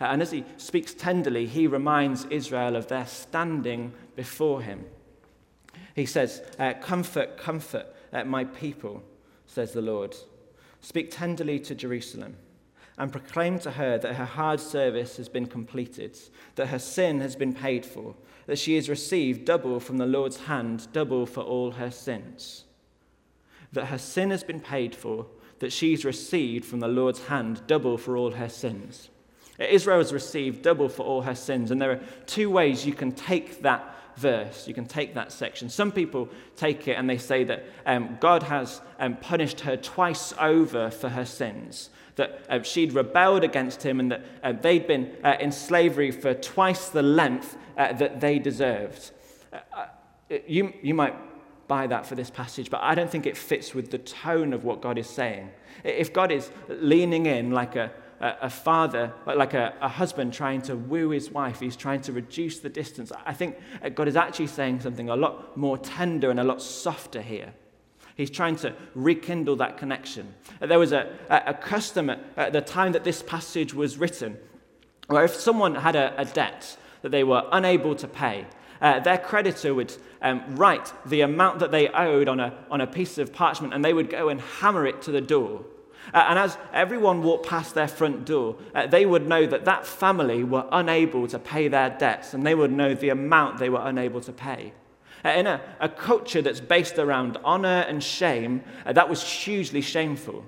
Uh, 0.00 0.06
and 0.06 0.20
as 0.20 0.32
he 0.32 0.44
speaks 0.56 0.92
tenderly, 0.92 1.46
he 1.46 1.68
reminds 1.68 2.24
Israel 2.24 2.74
of 2.74 2.88
their 2.88 3.06
standing 3.06 3.92
before 4.16 4.62
him. 4.62 4.84
He 5.94 6.06
says, 6.06 6.42
uh, 6.58 6.74
Comfort, 6.82 7.38
comfort 7.38 7.86
uh, 8.12 8.24
my 8.24 8.42
people, 8.42 9.04
says 9.46 9.72
the 9.72 9.80
Lord. 9.80 10.16
Speak 10.80 11.12
tenderly 11.12 11.60
to 11.60 11.74
Jerusalem 11.76 12.36
and 12.98 13.12
proclaim 13.12 13.60
to 13.60 13.70
her 13.70 13.96
that 13.96 14.16
her 14.16 14.24
hard 14.24 14.58
service 14.58 15.18
has 15.18 15.28
been 15.28 15.46
completed, 15.46 16.18
that 16.56 16.66
her 16.66 16.80
sin 16.80 17.20
has 17.20 17.36
been 17.36 17.54
paid 17.54 17.86
for, 17.86 18.16
that 18.46 18.58
she 18.58 18.74
has 18.74 18.88
received 18.88 19.44
double 19.44 19.78
from 19.78 19.98
the 19.98 20.06
Lord's 20.06 20.38
hand, 20.46 20.88
double 20.92 21.26
for 21.26 21.44
all 21.44 21.70
her 21.72 21.92
sins. 21.92 22.64
That 23.72 23.86
her 23.86 23.98
sin 23.98 24.30
has 24.30 24.42
been 24.42 24.60
paid 24.60 24.96
for, 24.96 25.26
that 25.58 25.72
she's 25.72 26.04
received 26.04 26.64
from 26.64 26.80
the 26.80 26.88
Lord's 26.88 27.26
hand 27.26 27.62
double 27.66 27.96
for 27.98 28.16
all 28.16 28.32
her 28.32 28.48
sins. 28.48 29.10
Israel 29.58 29.98
has 29.98 30.12
received 30.12 30.62
double 30.62 30.88
for 30.88 31.04
all 31.04 31.22
her 31.22 31.34
sins, 31.34 31.70
and 31.70 31.80
there 31.80 31.92
are 31.92 32.00
two 32.26 32.50
ways 32.50 32.84
you 32.84 32.92
can 32.92 33.12
take 33.12 33.62
that 33.62 33.94
verse, 34.16 34.66
you 34.68 34.74
can 34.74 34.86
take 34.86 35.14
that 35.14 35.32
section. 35.32 35.68
Some 35.68 35.92
people 35.92 36.28
take 36.56 36.86
it 36.88 36.92
and 36.92 37.08
they 37.08 37.18
say 37.18 37.44
that 37.44 37.64
um, 37.86 38.16
God 38.20 38.42
has 38.44 38.80
um, 38.98 39.16
punished 39.16 39.60
her 39.60 39.76
twice 39.76 40.32
over 40.40 40.90
for 40.90 41.08
her 41.08 41.24
sins, 41.24 41.90
that 42.16 42.44
uh, 42.48 42.62
she'd 42.62 42.92
rebelled 42.92 43.44
against 43.44 43.82
him 43.82 44.00
and 44.00 44.12
that 44.12 44.24
uh, 44.42 44.52
they'd 44.52 44.86
been 44.86 45.16
uh, 45.24 45.36
in 45.40 45.52
slavery 45.52 46.10
for 46.10 46.34
twice 46.34 46.88
the 46.88 47.02
length 47.02 47.56
uh, 47.76 47.92
that 47.94 48.20
they 48.20 48.38
deserved. 48.38 49.10
Uh, 49.52 49.58
uh, 49.72 49.86
you, 50.46 50.72
you 50.82 50.94
might 50.94 51.14
buy 51.66 51.86
that 51.86 52.06
for 52.06 52.14
this 52.14 52.30
passage, 52.30 52.70
but 52.70 52.80
I 52.82 52.94
don't 52.94 53.10
think 53.10 53.26
it 53.26 53.36
fits 53.36 53.74
with 53.74 53.90
the 53.90 53.98
tone 53.98 54.52
of 54.52 54.64
what 54.64 54.80
God 54.80 54.98
is 54.98 55.08
saying. 55.08 55.50
If 55.82 56.12
God 56.12 56.30
is 56.30 56.50
leaning 56.68 57.26
in 57.26 57.50
like 57.50 57.76
a, 57.76 57.90
a, 58.20 58.50
father, 58.50 59.12
like 59.26 59.54
a, 59.54 59.74
a 59.80 59.88
husband 59.88 60.32
trying 60.32 60.62
to 60.62 60.76
woo 60.76 61.10
his 61.10 61.30
wife, 61.30 61.60
he's 61.60 61.76
trying 61.76 62.00
to 62.02 62.12
reduce 62.12 62.60
the 62.60 62.68
distance. 62.68 63.12
I 63.26 63.34
think 63.34 63.56
God 63.94 64.08
is 64.08 64.16
actually 64.16 64.46
saying 64.46 64.80
something 64.80 65.08
a 65.08 65.16
lot 65.16 65.56
more 65.56 65.78
tender 65.78 66.30
and 66.30 66.40
a 66.40 66.44
lot 66.44 66.62
softer 66.62 67.22
here. 67.22 67.52
He's 68.16 68.30
trying 68.30 68.56
to 68.56 68.74
rekindle 68.94 69.56
that 69.56 69.76
connection. 69.76 70.34
There 70.60 70.78
was 70.78 70.92
a, 70.92 71.12
a 71.28 71.54
custom 71.54 72.10
at 72.10 72.52
the 72.52 72.60
time 72.60 72.92
that 72.92 73.04
this 73.04 73.22
passage 73.22 73.74
was 73.74 73.98
written 73.98 74.38
where 75.08 75.24
if 75.24 75.34
someone 75.34 75.74
had 75.74 75.96
a, 75.96 76.14
a 76.18 76.24
debt 76.24 76.76
that 77.02 77.10
they 77.10 77.24
were 77.24 77.46
unable 77.52 77.94
to 77.96 78.08
pay, 78.08 78.46
uh, 78.84 79.00
their 79.00 79.16
creditor 79.16 79.74
would 79.74 79.96
um, 80.20 80.42
write 80.56 80.92
the 81.06 81.22
amount 81.22 81.58
that 81.60 81.70
they 81.70 81.88
owed 81.88 82.28
on 82.28 82.38
a, 82.38 82.52
on 82.70 82.82
a 82.82 82.86
piece 82.86 83.16
of 83.16 83.32
parchment 83.32 83.72
and 83.72 83.82
they 83.82 83.94
would 83.94 84.10
go 84.10 84.28
and 84.28 84.42
hammer 84.42 84.86
it 84.86 85.00
to 85.00 85.10
the 85.10 85.22
door. 85.22 85.64
Uh, 86.12 86.26
and 86.28 86.38
as 86.38 86.58
everyone 86.74 87.22
walked 87.22 87.46
past 87.46 87.74
their 87.74 87.88
front 87.88 88.26
door, 88.26 88.56
uh, 88.74 88.86
they 88.86 89.06
would 89.06 89.26
know 89.26 89.46
that 89.46 89.64
that 89.64 89.86
family 89.86 90.44
were 90.44 90.66
unable 90.70 91.26
to 91.26 91.38
pay 91.38 91.66
their 91.66 91.96
debts 91.98 92.34
and 92.34 92.46
they 92.46 92.54
would 92.54 92.70
know 92.70 92.94
the 92.94 93.08
amount 93.08 93.56
they 93.56 93.70
were 93.70 93.80
unable 93.88 94.20
to 94.20 94.32
pay. 94.32 94.70
Uh, 95.24 95.30
in 95.30 95.46
a, 95.46 95.62
a, 95.80 95.88
culture 95.88 96.42
that's 96.42 96.60
based 96.60 96.98
around 96.98 97.38
honor 97.42 97.86
and 97.88 98.02
shame, 98.02 98.62
uh, 98.84 98.92
that 98.92 99.08
was 99.08 99.22
hugely 99.22 99.80
shameful. 99.80 100.44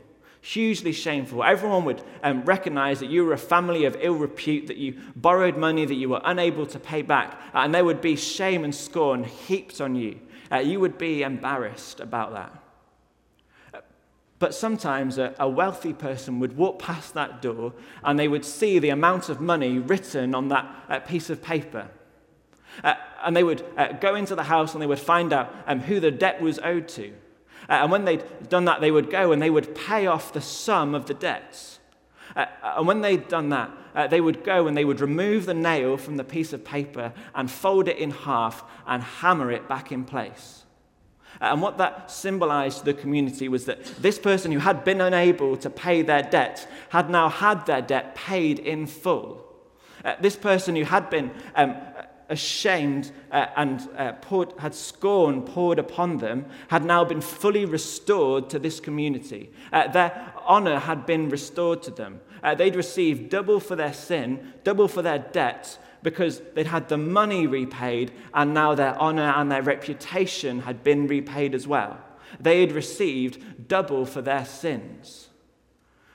Hugely 0.47 0.93
shameful. 0.93 1.43
Everyone 1.43 1.85
would 1.87 2.01
um, 2.23 2.45
recognize 2.45 3.01
that 3.01 3.11
you 3.11 3.25
were 3.25 3.33
a 3.33 3.39
family 3.39 3.85
of 3.85 3.97
ill 3.99 4.15
repute, 4.15 4.69
that 4.69 4.77
you 4.77 4.95
borrowed 5.17 5.57
money 5.57 5.85
that 5.85 5.97
you 5.97 6.09
were 6.09 6.21
unable 6.23 6.67
to 6.67 6.79
pay 6.79 7.03
back, 7.03 7.35
uh, 7.53 7.59
and 7.59 7.75
there 7.75 7.85
would 7.85 8.01
be 8.01 8.15
shame 8.15 8.63
and 8.63 8.73
scorn 8.73 9.25
heaped 9.25 9.81
on 9.81 9.97
you. 9.97 10.21
Uh, 10.53 10.59
you 10.59 10.79
would 10.79 10.99
be 10.99 11.23
embarrassed 11.23 11.99
about 11.99 12.33
that. 12.35 13.83
But 14.39 14.55
sometimes 14.55 15.19
a, 15.19 15.35
a, 15.41 15.49
wealthy 15.49 15.93
person 15.93 16.39
would 16.39 16.57
walk 16.57 16.79
past 16.79 17.15
that 17.15 17.43
door 17.43 17.73
and 18.05 18.17
they 18.17 18.29
would 18.29 18.45
see 18.45 18.79
the 18.79 18.91
amount 18.91 19.29
of 19.29 19.41
money 19.41 19.81
written 19.81 20.33
on 20.33 20.47
that 20.49 20.85
uh, 20.89 21.01
piece 21.01 21.29
of 21.29 21.43
paper. 21.43 21.89
Uh, 22.85 22.95
and 23.25 23.37
they 23.37 23.43
would 23.43 23.65
uh, 23.77 23.95
go 23.95 24.15
into 24.15 24.37
the 24.37 24.45
house 24.45 24.75
and 24.75 24.83
they 24.83 24.87
would 24.87 25.01
find 25.01 25.33
out 25.33 25.53
um, 25.67 25.81
who 25.81 25.99
the 25.99 26.13
debt 26.13 26.41
was 26.41 26.61
owed 26.61 26.87
to. 26.87 27.13
Uh, 27.69 27.73
and 27.73 27.91
when 27.91 28.05
they'd 28.05 28.25
done 28.49 28.65
that, 28.67 28.81
they 28.81 28.91
would 28.91 29.11
go 29.11 29.33
and 29.33 29.43
they 29.43 29.51
would 29.51 29.75
pay 29.75 30.07
off 30.07 30.33
the 30.33 30.41
sum 30.41 30.95
of 30.95 31.07
the 31.07 31.15
debts. 31.15 31.79
Uh, 32.35 32.47
and 32.63 32.87
when 32.87 33.01
they'd 33.01 33.29
done 33.29 33.49
that, 33.49 33.71
uh, 33.95 34.07
they 34.07 34.21
would 34.21 34.45
go 34.45 34.67
and 34.67 34.77
they 34.77 34.85
would 34.85 35.01
remove 35.01 35.47
the 35.47 35.55
nail 35.55 35.97
from 35.97 36.17
the 36.17 36.25
piece 36.25 36.53
of 36.53 36.65
paper 36.65 37.13
and 37.35 37.51
fold 37.51 37.89
it 37.89 37.97
in 37.97 38.11
half 38.11 38.63
and 38.87 39.03
hammer 39.03 39.51
it 39.51 39.69
back 39.69 39.91
in 39.91 40.05
place. 40.05 40.65
And 41.41 41.61
what 41.61 41.79
that 41.79 42.11
symbolized 42.11 42.79
to 42.79 42.85
the 42.87 42.95
community 42.95 43.49
was 43.49 43.67
that 43.67 43.85
this 44.01 44.19
person 44.19 44.53
who 44.53 44.59
had 44.59 44.85
been 44.85 45.01
unable 45.01 45.57
to 45.59 45.69
pay 45.69 46.03
their 46.03 46.23
debt 46.23 46.67
had 46.91 47.11
now 47.11 47.29
had 47.29 47.67
their 47.67 47.83
debt 47.83 48.15
paid 48.15 48.59
in 48.59 48.87
full. 48.87 49.45
Uh, 50.05 50.15
this 50.21 50.37
person 50.37 50.77
who 50.77 50.85
had 50.85 51.11
been 51.11 51.31
um, 51.55 51.75
ashamed 52.29 53.13
uh, 53.31 53.47
and 53.57 53.89
uh, 53.97 54.13
poured, 54.15 54.53
had 54.59 54.75
scorn 54.75 55.43
poured 55.43 55.79
upon 55.79 56.19
them 56.19 56.47
had 56.69 56.85
now 56.85 57.05
been 57.05 57.21
fully 57.21 57.65
restored 57.65 58.51
to 58.51 58.59
this 58.59 58.81
community. 58.81 59.51
Uh, 59.73 59.87
their 59.89 60.33
honor 60.45 60.79
had 60.79 61.07
been 61.07 61.29
restored 61.29 61.83
to 61.83 61.91
them. 61.91 62.21
Uh, 62.43 62.55
they'd 62.55 62.77
received 62.77 63.31
double 63.31 63.61
for 63.61 63.77
their 63.77 63.93
sin, 63.93 64.53
double 64.65 64.89
for 64.89 65.03
their 65.03 65.19
debt, 65.19 65.79
because 66.03 66.41
they'd 66.55 66.67
had 66.67 66.89
the 66.89 66.97
money 66.97 67.47
repaid 67.47 68.13
and 68.35 68.55
now 68.55 68.75
their 68.75 68.97
honor 69.01 69.33
and 69.37 69.51
their 69.51 69.63
reputation 69.63 70.61
had 70.61 70.85
been 70.85 71.07
repaid 71.07 71.55
as 71.55 71.67
well. 71.67 71.99
They 72.39 72.61
had 72.61 72.73
received 72.73 73.69
double 73.69 74.05
for 74.05 74.23
their 74.23 74.45
sins. 74.45 75.29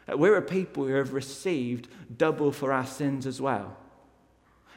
Uh, 0.09 0.17
we're 0.17 0.37
a 0.37 0.41
people 0.41 0.85
who 0.85 0.93
have 0.93 1.13
received 1.13 1.87
double 2.15 2.51
for 2.51 2.71
our 2.71 2.85
sins 2.85 3.25
as 3.25 3.41
well. 3.41 3.77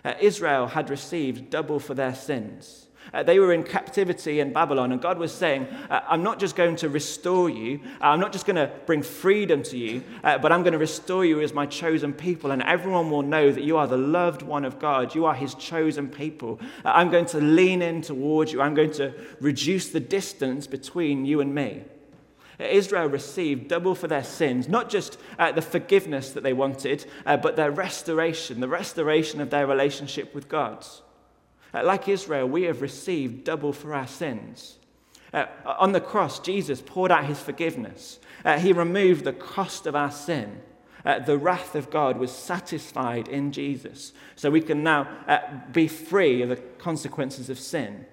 Uh, 0.04 0.14
Israel 0.20 0.66
had 0.66 0.90
received 0.90 1.50
double 1.50 1.80
for 1.80 1.94
their 1.94 2.14
sins. 2.14 2.84
Uh, 3.12 3.22
they 3.22 3.38
were 3.38 3.52
in 3.52 3.62
captivity 3.62 4.40
in 4.40 4.52
Babylon, 4.52 4.92
and 4.92 5.00
God 5.00 5.18
was 5.18 5.32
saying, 5.32 5.66
uh, 5.90 6.00
I'm 6.08 6.22
not 6.22 6.38
just 6.38 6.56
going 6.56 6.76
to 6.76 6.88
restore 6.88 7.50
you, 7.50 7.80
uh, 8.00 8.06
I'm 8.06 8.20
not 8.20 8.32
just 8.32 8.46
going 8.46 8.56
to 8.56 8.70
bring 8.86 9.02
freedom 9.02 9.62
to 9.64 9.76
you, 9.76 10.02
uh, 10.22 10.38
but 10.38 10.52
I'm 10.52 10.62
going 10.62 10.72
to 10.72 10.78
restore 10.78 11.24
you 11.24 11.40
as 11.40 11.52
my 11.52 11.66
chosen 11.66 12.12
people, 12.12 12.50
and 12.50 12.62
everyone 12.62 13.10
will 13.10 13.22
know 13.22 13.52
that 13.52 13.62
you 13.62 13.76
are 13.76 13.86
the 13.86 13.96
loved 13.96 14.42
one 14.42 14.64
of 14.64 14.78
God. 14.78 15.14
You 15.14 15.26
are 15.26 15.34
his 15.34 15.54
chosen 15.54 16.08
people. 16.08 16.60
I'm 16.84 17.10
going 17.10 17.26
to 17.26 17.38
lean 17.38 17.82
in 17.82 18.02
towards 18.02 18.52
you, 18.52 18.60
I'm 18.60 18.74
going 18.74 18.92
to 18.92 19.14
reduce 19.40 19.90
the 19.90 20.00
distance 20.00 20.66
between 20.66 21.24
you 21.24 21.40
and 21.40 21.54
me. 21.54 21.84
Israel 22.58 23.08
received 23.08 23.68
double 23.68 23.94
for 23.94 24.06
their 24.06 24.24
sins, 24.24 24.68
not 24.68 24.88
just 24.88 25.18
uh, 25.38 25.52
the 25.52 25.62
forgiveness 25.62 26.30
that 26.30 26.42
they 26.42 26.52
wanted, 26.52 27.04
uh, 27.26 27.36
but 27.36 27.56
their 27.56 27.70
restoration, 27.70 28.60
the 28.60 28.68
restoration 28.68 29.40
of 29.40 29.50
their 29.50 29.66
relationship 29.66 30.34
with 30.34 30.48
God. 30.48 30.86
Uh, 31.72 31.82
like 31.84 32.08
Israel, 32.08 32.48
we 32.48 32.62
have 32.62 32.80
received 32.80 33.44
double 33.44 33.72
for 33.72 33.92
our 33.94 34.06
sins. 34.06 34.78
Uh, 35.32 35.46
on 35.64 35.90
the 35.90 36.00
cross, 36.00 36.38
Jesus 36.38 36.80
poured 36.80 37.10
out 37.10 37.26
his 37.26 37.40
forgiveness. 37.40 38.20
Uh, 38.44 38.58
he 38.58 38.72
removed 38.72 39.24
the 39.24 39.32
cost 39.32 39.86
of 39.86 39.96
our 39.96 40.12
sin. 40.12 40.60
Uh, 41.04 41.18
the 41.18 41.36
wrath 41.36 41.74
of 41.74 41.90
God 41.90 42.16
was 42.16 42.32
satisfied 42.32 43.28
in 43.28 43.50
Jesus. 43.50 44.12
So 44.36 44.50
we 44.50 44.60
can 44.60 44.82
now 44.82 45.08
uh, 45.26 45.38
be 45.72 45.88
free 45.88 46.40
of 46.42 46.48
the 46.48 46.56
consequences 46.56 47.50
of 47.50 47.58
sin. 47.58 48.06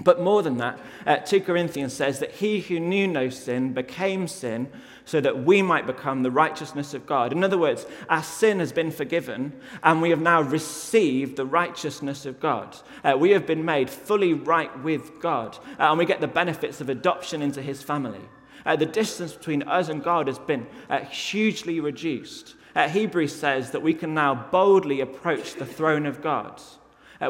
But 0.00 0.20
more 0.20 0.42
than 0.42 0.58
that, 0.58 0.78
uh, 1.06 1.16
2 1.16 1.40
Corinthians 1.40 1.92
says 1.92 2.20
that 2.20 2.30
he 2.30 2.60
who 2.60 2.78
knew 2.78 3.08
no 3.08 3.30
sin 3.30 3.72
became 3.72 4.28
sin 4.28 4.70
so 5.04 5.20
that 5.20 5.44
we 5.44 5.60
might 5.60 5.86
become 5.86 6.22
the 6.22 6.30
righteousness 6.30 6.94
of 6.94 7.04
God. 7.04 7.32
In 7.32 7.42
other 7.42 7.58
words, 7.58 7.84
our 8.08 8.22
sin 8.22 8.60
has 8.60 8.72
been 8.72 8.92
forgiven 8.92 9.58
and 9.82 10.00
we 10.00 10.10
have 10.10 10.20
now 10.20 10.42
received 10.42 11.36
the 11.36 11.46
righteousness 11.46 12.26
of 12.26 12.38
God. 12.38 12.76
Uh, 13.02 13.16
we 13.18 13.30
have 13.30 13.44
been 13.44 13.64
made 13.64 13.90
fully 13.90 14.34
right 14.34 14.82
with 14.84 15.20
God 15.20 15.58
uh, 15.80 15.84
and 15.84 15.98
we 15.98 16.04
get 16.04 16.20
the 16.20 16.28
benefits 16.28 16.80
of 16.80 16.90
adoption 16.90 17.42
into 17.42 17.60
his 17.60 17.82
family. 17.82 18.20
Uh, 18.66 18.76
the 18.76 18.86
distance 18.86 19.32
between 19.32 19.62
us 19.62 19.88
and 19.88 20.04
God 20.04 20.28
has 20.28 20.38
been 20.38 20.66
uh, 20.90 21.00
hugely 21.00 21.80
reduced. 21.80 22.54
Uh, 22.76 22.88
Hebrews 22.88 23.34
says 23.34 23.72
that 23.72 23.82
we 23.82 23.94
can 23.94 24.14
now 24.14 24.46
boldly 24.52 25.00
approach 25.00 25.54
the 25.54 25.66
throne 25.66 26.06
of 26.06 26.22
God. 26.22 26.60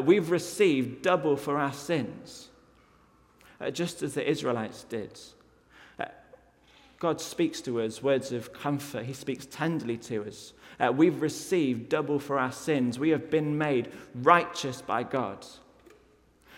We've 0.03 0.29
received 0.29 1.01
double 1.01 1.35
for 1.35 1.57
our 1.57 1.73
sins 1.73 2.48
uh, 3.59 3.71
just 3.71 4.01
as 4.03 4.13
the 4.13 4.27
Israelites 4.27 4.83
did. 4.83 5.19
Uh, 5.99 6.05
God 6.99 7.21
speaks 7.21 7.61
to 7.61 7.81
us 7.81 8.03
words 8.03 8.31
of 8.31 8.53
comfort, 8.53 9.05
He 9.05 9.13
speaks 9.13 9.45
tenderly 9.45 9.97
to 9.97 10.25
us. 10.25 10.53
Uh, 10.79 10.91
we've 10.91 11.21
received 11.21 11.89
double 11.89 12.19
for 12.19 12.39
our 12.39 12.51
sins, 12.51 12.99
we 12.99 13.09
have 13.09 13.29
been 13.29 13.57
made 13.57 13.91
righteous 14.15 14.81
by 14.81 15.03
God. 15.03 15.45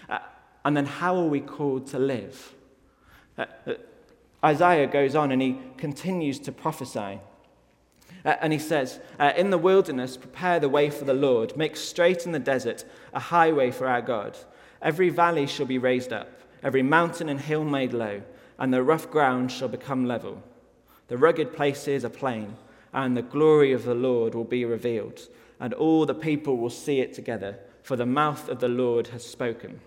Uh, 0.09 0.19
and 0.65 0.75
then, 0.77 0.85
how 0.85 1.15
are 1.15 1.27
we 1.27 1.41
called 1.41 1.87
to 1.87 1.99
live? 1.99 2.53
Isaiah 4.43 4.87
goes 4.87 5.15
on 5.15 5.31
and 5.31 5.41
he 5.41 5.57
continues 5.77 6.39
to 6.39 6.51
prophesy. 6.51 7.19
Uh, 8.23 8.35
and 8.41 8.53
he 8.53 8.59
says, 8.59 8.99
uh, 9.19 9.33
In 9.35 9.49
the 9.49 9.57
wilderness, 9.57 10.17
prepare 10.17 10.59
the 10.59 10.69
way 10.69 10.89
for 10.89 11.05
the 11.05 11.13
Lord, 11.13 11.57
make 11.57 11.75
straight 11.75 12.25
in 12.25 12.31
the 12.31 12.39
desert 12.39 12.83
a 13.13 13.19
highway 13.19 13.71
for 13.71 13.87
our 13.87 14.01
God. 14.01 14.37
Every 14.81 15.09
valley 15.09 15.47
shall 15.47 15.65
be 15.65 15.77
raised 15.77 16.11
up, 16.11 16.29
every 16.63 16.83
mountain 16.83 17.29
and 17.29 17.39
hill 17.39 17.63
made 17.63 17.93
low, 17.93 18.21
and 18.59 18.73
the 18.73 18.83
rough 18.83 19.09
ground 19.09 19.51
shall 19.51 19.67
become 19.67 20.05
level. 20.05 20.41
The 21.07 21.17
rugged 21.17 21.53
places 21.53 22.05
are 22.05 22.09
plain, 22.09 22.55
and 22.93 23.15
the 23.15 23.21
glory 23.21 23.73
of 23.73 23.83
the 23.83 23.95
Lord 23.95 24.35
will 24.35 24.43
be 24.43 24.65
revealed, 24.65 25.27
and 25.59 25.73
all 25.73 26.05
the 26.05 26.13
people 26.13 26.57
will 26.57 26.69
see 26.69 26.99
it 26.99 27.13
together, 27.13 27.57
for 27.83 27.95
the 27.95 28.05
mouth 28.05 28.47
of 28.49 28.59
the 28.59 28.69
Lord 28.69 29.07
has 29.07 29.25
spoken. 29.25 29.79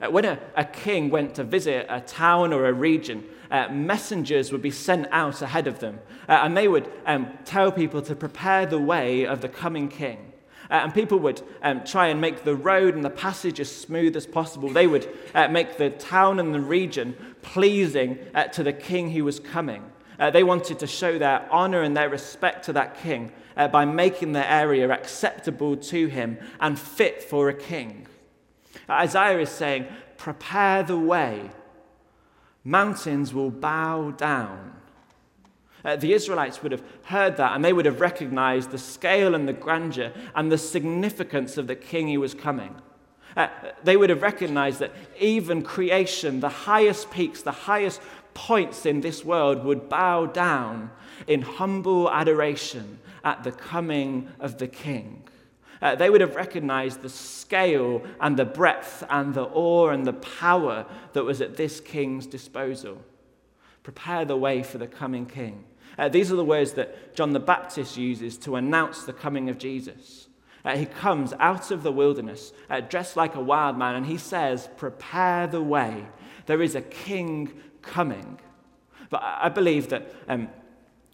Uh, 0.00 0.10
when 0.10 0.24
a, 0.24 0.38
a, 0.56 0.64
king 0.64 1.10
went 1.10 1.34
to 1.34 1.44
visit 1.44 1.86
a 1.88 2.00
town 2.00 2.52
or 2.52 2.66
a 2.66 2.72
region, 2.72 3.24
uh, 3.50 3.68
messengers 3.68 4.52
would 4.52 4.62
be 4.62 4.70
sent 4.70 5.08
out 5.10 5.42
ahead 5.42 5.66
of 5.66 5.80
them, 5.80 5.98
uh, 6.28 6.40
and 6.42 6.56
they 6.56 6.68
would 6.68 6.90
um, 7.06 7.28
tell 7.44 7.72
people 7.72 8.00
to 8.02 8.14
prepare 8.14 8.64
the 8.64 8.78
way 8.78 9.26
of 9.26 9.40
the 9.40 9.48
coming 9.48 9.88
king. 9.88 10.27
Uh, 10.70 10.74
and 10.74 10.94
people 10.94 11.18
would 11.18 11.40
um, 11.62 11.82
try 11.84 12.08
and 12.08 12.20
make 12.20 12.44
the 12.44 12.54
road 12.54 12.94
and 12.94 13.04
the 13.04 13.10
passage 13.10 13.58
as 13.58 13.74
smooth 13.74 14.16
as 14.16 14.26
possible. 14.26 14.68
They 14.68 14.86
would 14.86 15.08
uh, 15.34 15.48
make 15.48 15.78
the 15.78 15.90
town 15.90 16.38
and 16.38 16.54
the 16.54 16.60
region 16.60 17.16
pleasing 17.42 18.18
uh, 18.34 18.44
to 18.48 18.62
the 18.62 18.72
king 18.72 19.10
who 19.10 19.24
was 19.24 19.40
coming. 19.40 19.82
they 20.32 20.42
wanted 20.42 20.78
to 20.80 20.86
show 20.86 21.18
their 21.18 21.48
honor 21.50 21.82
and 21.82 21.96
their 21.96 22.10
respect 22.10 22.64
to 22.66 22.72
that 22.74 23.00
king 23.00 23.32
by 23.72 23.84
making 23.84 24.32
the 24.32 24.52
area 24.52 24.88
acceptable 24.90 25.76
to 25.76 26.06
him 26.06 26.38
and 26.60 26.78
fit 26.78 27.22
for 27.22 27.48
a 27.48 27.54
king. 27.54 28.06
Isaiah 28.88 29.40
is 29.40 29.50
saying, 29.50 29.86
Prepare 30.16 30.82
the 30.82 30.98
way. 30.98 31.50
Mountains 32.64 33.32
will 33.32 33.50
bow 33.50 34.10
down. 34.10 34.77
Uh, 35.84 35.96
the 35.96 36.12
Israelites 36.12 36.62
would 36.62 36.72
have 36.72 36.82
heard 37.04 37.36
that 37.36 37.54
and 37.54 37.64
they 37.64 37.72
would 37.72 37.86
have 37.86 38.00
recognized 38.00 38.70
the 38.70 38.78
scale 38.78 39.34
and 39.34 39.46
the 39.46 39.52
grandeur 39.52 40.12
and 40.34 40.50
the 40.50 40.58
significance 40.58 41.56
of 41.56 41.66
the 41.66 41.76
king 41.76 42.08
who 42.08 42.20
was 42.20 42.34
coming. 42.34 42.74
Uh, 43.36 43.48
they 43.84 43.96
would 43.96 44.10
have 44.10 44.22
recognized 44.22 44.80
that 44.80 44.92
even 45.20 45.62
creation, 45.62 46.40
the 46.40 46.48
highest 46.48 47.10
peaks, 47.10 47.42
the 47.42 47.52
highest 47.52 48.00
points 48.34 48.84
in 48.86 49.00
this 49.00 49.24
world, 49.24 49.64
would 49.64 49.88
bow 49.88 50.26
down 50.26 50.90
in 51.26 51.42
humble 51.42 52.10
adoration 52.10 52.98
at 53.24 53.44
the 53.44 53.52
coming 53.52 54.28
of 54.40 54.58
the 54.58 54.66
king. 54.66 55.22
Uh, 55.80 55.94
they 55.94 56.10
would 56.10 56.20
have 56.20 56.34
recognized 56.34 57.02
the 57.02 57.08
scale 57.08 58.02
and 58.20 58.36
the 58.36 58.44
breadth 58.44 59.04
and 59.10 59.34
the 59.34 59.44
awe 59.44 59.90
and 59.90 60.04
the 60.04 60.12
power 60.12 60.84
that 61.12 61.24
was 61.24 61.40
at 61.40 61.56
this 61.56 61.80
king's 61.80 62.26
disposal. 62.26 62.98
Prepare 63.88 64.26
the 64.26 64.36
way 64.36 64.62
for 64.62 64.76
the 64.76 64.86
coming 64.86 65.24
king. 65.24 65.64
Uh, 65.96 66.10
these 66.10 66.30
are 66.30 66.36
the 66.36 66.44
words 66.44 66.72
that 66.72 67.14
John 67.14 67.32
the 67.32 67.40
Baptist 67.40 67.96
uses 67.96 68.36
to 68.36 68.56
announce 68.56 69.04
the 69.04 69.14
coming 69.14 69.48
of 69.48 69.56
Jesus. 69.56 70.28
Uh, 70.62 70.76
he 70.76 70.84
comes 70.84 71.32
out 71.40 71.70
of 71.70 71.82
the 71.82 71.90
wilderness 71.90 72.52
uh, 72.68 72.80
dressed 72.80 73.16
like 73.16 73.34
a 73.34 73.40
wild 73.40 73.78
man 73.78 73.94
and 73.94 74.04
he 74.04 74.18
says, 74.18 74.68
Prepare 74.76 75.46
the 75.46 75.62
way. 75.62 76.04
There 76.44 76.60
is 76.60 76.74
a 76.74 76.82
king 76.82 77.50
coming. 77.80 78.38
But 79.08 79.22
I 79.22 79.48
believe 79.48 79.88
that 79.88 80.12
um, 80.28 80.50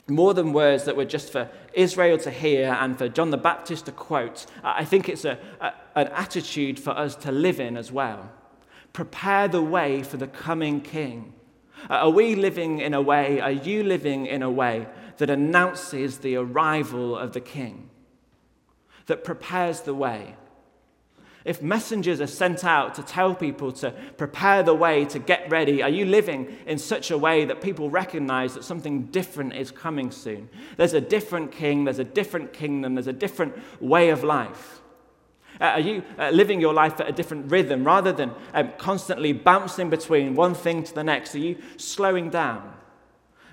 more 0.09 0.35
than 0.35 0.53
words 0.53 0.83
that 0.83 0.97
were 0.97 1.05
just 1.05 1.31
for 1.31 1.49
Israel 1.75 2.19
to 2.19 2.31
hear 2.33 2.77
and 2.81 2.99
for 2.99 3.09
John 3.09 3.31
the 3.31 3.37
Baptist 3.37 3.87
to 3.87 3.93
quote, 3.93 4.47
I 4.65 4.85
think 4.85 5.09
it's 5.09 5.25
a, 5.25 5.39
a, 5.61 5.75
an 5.95 6.09
attitude 6.09 6.81
for 6.81 6.91
us 6.91 7.15
to 7.15 7.31
live 7.31 7.61
in 7.61 7.77
as 7.77 7.93
well. 7.93 8.33
Prepare 8.93 9.47
the 9.47 9.63
way 9.63 10.03
for 10.03 10.17
the 10.17 10.27
coming 10.27 10.81
king. 10.81 11.34
Are 11.91 12.11
we 12.11 12.35
living 12.35 12.81
in 12.81 12.95
a 12.95 13.03
way, 13.03 13.41
are 13.41 13.51
you 13.51 13.83
living 13.83 14.27
in 14.27 14.43
a 14.43 14.51
way 14.51 14.87
that 15.19 15.31
announces 15.31 16.19
the 16.19 16.37
arrival 16.37 17.17
of 17.17 17.33
the 17.33 17.41
king? 17.41 17.91
That 19.07 19.25
prepares 19.25 19.83
the 19.83 19.95
way? 19.95 20.37
If 21.45 21.61
messengers 21.61 22.23
are 22.23 22.27
sent 22.27 22.65
out 22.65 22.95
to 22.95 23.03
tell 23.03 23.35
people 23.35 23.71
to 23.73 23.91
prepare 24.17 24.63
the 24.63 24.73
way, 24.73 25.05
to 25.07 25.19
get 25.19 25.51
ready, 25.51 25.83
are 25.83 25.91
you 25.91 26.07
living 26.07 26.57
in 26.67 26.79
such 26.79 27.11
a 27.11 27.19
way 27.19 27.45
that 27.45 27.61
people 27.61 27.91
recognize 27.91 28.55
that 28.55 28.65
something 28.65 29.03
different 29.07 29.55
is 29.55 29.71
coming 29.71 30.11
soon? 30.11 30.49
There's 30.79 30.95
a 30.95 31.03
different 31.03 31.53
king, 31.53 31.85
there's 31.85 31.99
a 31.99 32.05
different 32.05 32.55
kingdom, 32.55 32.95
there's 32.95 33.09
a 33.09 33.13
different 33.13 33.55
way 33.79 34.09
of 34.09 34.25
life. 34.25 34.81
Uh, 35.61 35.65
are 35.65 35.81
you 35.81 36.03
uh, 36.19 36.31
living 36.31 36.61
your 36.61 36.75
life 36.75 37.01
at 37.01 37.09
a 37.09 37.13
different 37.13 37.51
rhythm 37.51 37.85
rather 37.85 38.13
than 38.13 38.33
um, 38.53 38.73
constantly 38.79 39.33
bouncing 39.33 39.89
between 39.91 40.35
one 40.35 40.55
thing 40.55 40.83
to 40.83 40.95
the 40.95 41.05
next? 41.05 41.35
Are 41.35 41.39
you 41.39 41.57
slowing 41.77 42.31
down? 42.31 42.75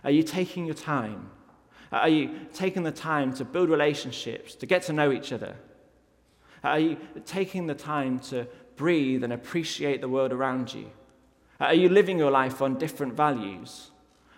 Are 0.03 0.11
you 0.11 0.23
taking 0.23 0.65
your 0.65 0.75
time? 0.75 1.29
Are 1.91 2.09
you 2.09 2.47
taking 2.53 2.83
the 2.83 2.91
time 2.91 3.33
to 3.33 3.45
build 3.45 3.69
relationships, 3.69 4.55
to 4.55 4.65
get 4.65 4.83
to 4.83 4.93
know 4.93 5.11
each 5.11 5.31
other? 5.31 5.55
Are 6.63 6.79
you 6.79 6.97
taking 7.25 7.67
the 7.67 7.75
time 7.75 8.19
to 8.19 8.47
breathe 8.75 9.23
and 9.23 9.33
appreciate 9.33 10.01
the 10.01 10.09
world 10.09 10.31
around 10.31 10.73
you? 10.73 10.89
Are 11.59 11.73
you 11.73 11.89
living 11.89 12.17
your 12.17 12.31
life 12.31 12.61
on 12.61 12.77
different 12.77 13.13
values? 13.13 13.91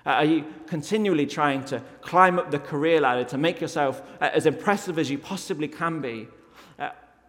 Are 0.05 0.25
you 0.25 0.45
continually 0.67 1.25
trying 1.25 1.63
to 1.65 1.81
climb 2.01 2.37
up 2.37 2.51
the 2.51 2.59
career 2.59 2.99
ladder 2.99 3.23
to 3.25 3.37
make 3.37 3.61
yourself 3.61 4.01
uh, 4.19 4.29
as 4.33 4.45
impressive 4.45 4.99
as 4.99 5.09
you 5.09 5.17
possibly 5.17 5.69
can 5.69 6.01
be? 6.01 6.27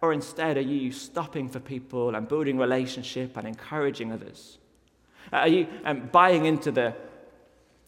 Uh, 0.05 0.07
or 0.07 0.13
instead, 0.13 0.57
are 0.57 0.61
you 0.61 0.91
stopping 0.91 1.49
for 1.49 1.59
people 1.59 2.15
and 2.15 2.27
building 2.27 2.57
relationship 2.57 3.37
and 3.37 3.47
encouraging 3.47 4.11
others? 4.11 4.57
Are 5.33 5.47
you 5.47 5.67
um, 5.83 6.09
buying 6.11 6.45
into 6.45 6.71
the, 6.71 6.93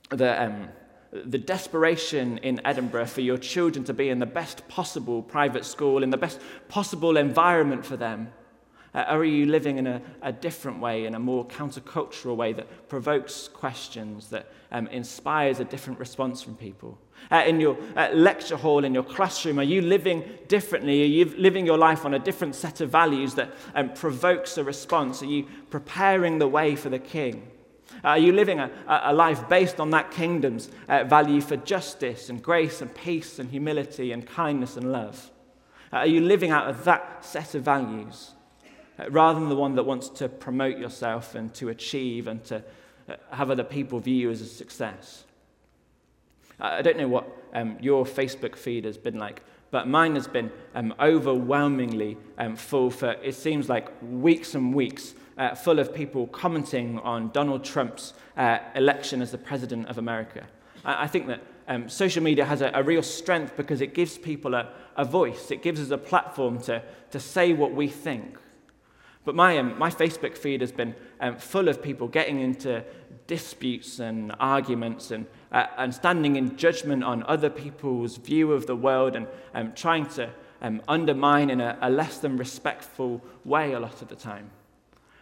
the, 0.10 0.44
um, 0.44 0.70
the 1.12 1.38
desperation 1.38 2.40
in 2.40 2.60
Edinburgh 2.66 3.08
for 3.08 3.22
your 3.22 3.38
children 3.38 3.86
to 3.86 3.94
be 3.94 4.10
in 4.10 4.20
the 4.20 4.26
best 4.26 4.68
possible 4.68 5.22
private 5.22 5.66
school, 5.66 6.04
in 6.04 6.10
the 6.10 6.18
best 6.18 6.40
possible 6.70 7.18
environment 7.18 7.86
for 7.86 7.98
them? 7.98 8.30
Uh, 8.98 9.06
or 9.12 9.18
are 9.20 9.26
you 9.26 9.46
living 9.46 9.78
in 9.78 9.86
a, 9.86 10.02
a, 10.24 10.32
different 10.32 10.80
way, 10.80 11.06
in 11.06 11.14
a 11.14 11.20
more 11.20 11.46
countercultural 11.46 12.36
way 12.36 12.52
that 12.52 12.90
provokes 12.90 13.48
questions, 13.48 14.28
that 14.32 14.52
um, 14.72 14.88
inspires 14.88 15.60
a 15.60 15.66
different 15.66 16.00
response 16.00 16.42
from 16.42 16.56
people? 16.56 16.98
Uh, 17.30 17.44
in 17.46 17.60
your 17.60 17.78
uh, 17.96 18.10
lecture 18.12 18.58
hall, 18.58 18.84
in 18.84 18.96
your 18.96 19.04
classroom, 19.04 19.60
are 19.60 19.64
you 19.64 19.84
living 19.84 20.28
differently? 20.48 21.04
Are 21.04 21.06
you 21.06 21.26
living 21.38 21.64
your 21.64 21.78
life 21.78 22.06
on 22.06 22.16
a 22.16 22.20
different 22.20 22.56
set 22.56 22.82
of 22.82 22.90
values 22.90 23.36
that 23.36 23.54
um, 23.76 23.94
provokes 23.94 24.58
a 24.58 24.64
response? 24.64 25.22
Are 25.22 25.28
you 25.28 25.46
preparing 25.70 26.40
the 26.40 26.48
way 26.48 26.76
for 26.76 26.90
the 26.90 26.98
king? 26.98 27.52
Uh, 28.04 28.08
are 28.08 28.18
you 28.18 28.32
living 28.32 28.60
a, 28.60 28.72
a, 28.88 29.14
life 29.14 29.48
based 29.48 29.80
on 29.80 29.92
that 29.92 30.10
kingdom's 30.10 30.72
uh, 30.90 31.04
value 31.04 31.42
for 31.42 31.56
justice 31.58 32.32
and 32.32 32.42
grace 32.42 32.82
and 32.82 32.92
peace 32.96 33.38
and 33.38 33.52
humility 33.52 34.12
and 34.12 34.26
kindness 34.26 34.76
and 34.76 34.92
love? 34.92 35.30
Uh, 35.94 35.98
are 35.98 36.08
you 36.08 36.20
living 36.20 36.50
out 36.50 36.68
of 36.68 36.84
that 36.84 37.24
set 37.24 37.54
of 37.54 37.62
values 37.62 38.32
rather 39.10 39.40
than 39.40 39.50
the 39.50 39.56
one 39.56 39.76
that 39.76 39.84
wants 39.84 40.10
to 40.10 40.30
promote 40.30 40.78
yourself 40.78 41.36
and 41.36 41.54
to 41.56 41.70
achieve 41.70 42.28
and 42.28 42.44
to 42.46 42.64
uh, 43.10 43.16
have 43.32 43.52
other 43.52 43.64
people 43.64 44.00
view 44.00 44.16
you 44.16 44.30
as 44.30 44.42
a 44.42 44.46
success? 44.46 45.24
Uh, 46.60 46.66
I 46.66 46.82
don't 46.82 46.98
know 46.98 47.08
what 47.08 47.28
um, 47.54 47.78
your 47.80 48.06
Facebook 48.06 48.56
feed 48.56 48.86
has 48.86 48.98
been 48.98 49.18
like, 49.18 49.42
but 49.72 49.88
mine 49.88 50.16
has 50.16 50.28
been 50.28 50.52
um, 50.76 50.94
overwhelmingly 51.00 52.18
um, 52.38 52.56
full 52.56 52.90
for 52.90 53.12
it 53.24 53.36
seems 53.36 53.70
like 53.70 53.90
weeks 54.02 54.56
and 54.56 54.74
weeks 54.74 55.14
uh, 55.38 55.54
full 55.54 55.80
of 55.80 55.94
people 55.94 56.28
commenting 56.28 57.00
on 57.00 57.30
Donald 57.32 57.64
Trump's 57.64 58.14
uh, 58.38 58.60
election 58.76 59.22
as 59.22 59.32
the 59.32 59.38
president 59.38 59.88
of 59.88 59.98
America. 59.98 60.46
I, 60.84 61.04
I 61.04 61.08
think 61.08 61.28
that 61.28 61.42
um, 61.68 61.90
social 61.90 62.24
media 62.24 62.46
has 62.46 62.62
a, 62.62 62.72
a, 62.74 62.82
real 62.82 63.04
strength 63.04 63.56
because 63.58 63.82
it 63.82 63.94
gives 63.94 64.18
people 64.18 64.56
a, 64.56 64.72
a, 64.96 65.04
voice, 65.04 65.52
it 65.52 65.62
gives 65.62 65.82
us 65.82 65.92
a 65.92 65.98
platform 65.98 66.60
to, 66.62 66.82
to 67.12 67.20
say 67.20 67.54
what 67.54 67.74
we 67.74 67.88
think. 67.88 68.38
But 69.28 69.36
my, 69.36 69.58
um, 69.58 69.78
my 69.78 69.90
Facebook 69.90 70.38
feed 70.38 70.62
has 70.62 70.72
been 70.72 70.96
um, 71.20 71.36
full 71.36 71.68
of 71.68 71.84
people 71.84 72.08
getting 72.08 72.40
into 72.40 72.82
disputes 73.28 74.00
and 74.00 74.34
arguments 74.40 75.12
and, 75.12 75.26
uh, 75.52 75.66
and 75.78 75.94
standing 75.94 76.38
in 76.38 76.56
judgment 76.56 77.04
on 77.04 77.24
other 77.24 77.50
people's 77.50 78.16
view 78.16 78.54
of 78.54 78.68
the 78.68 78.76
world 78.78 79.18
and 79.18 79.28
um, 79.54 79.74
trying 79.74 80.06
to 80.06 80.30
um, 80.62 80.82
undermine 80.88 81.50
in 81.50 81.60
a, 81.60 81.78
a 81.82 81.90
less 81.90 82.20
than 82.20 82.38
respectful 82.38 83.22
way 83.44 83.74
a 83.74 83.80
lot 83.82 84.02
of 84.02 84.08
the 84.08 84.16
time. 84.16 84.50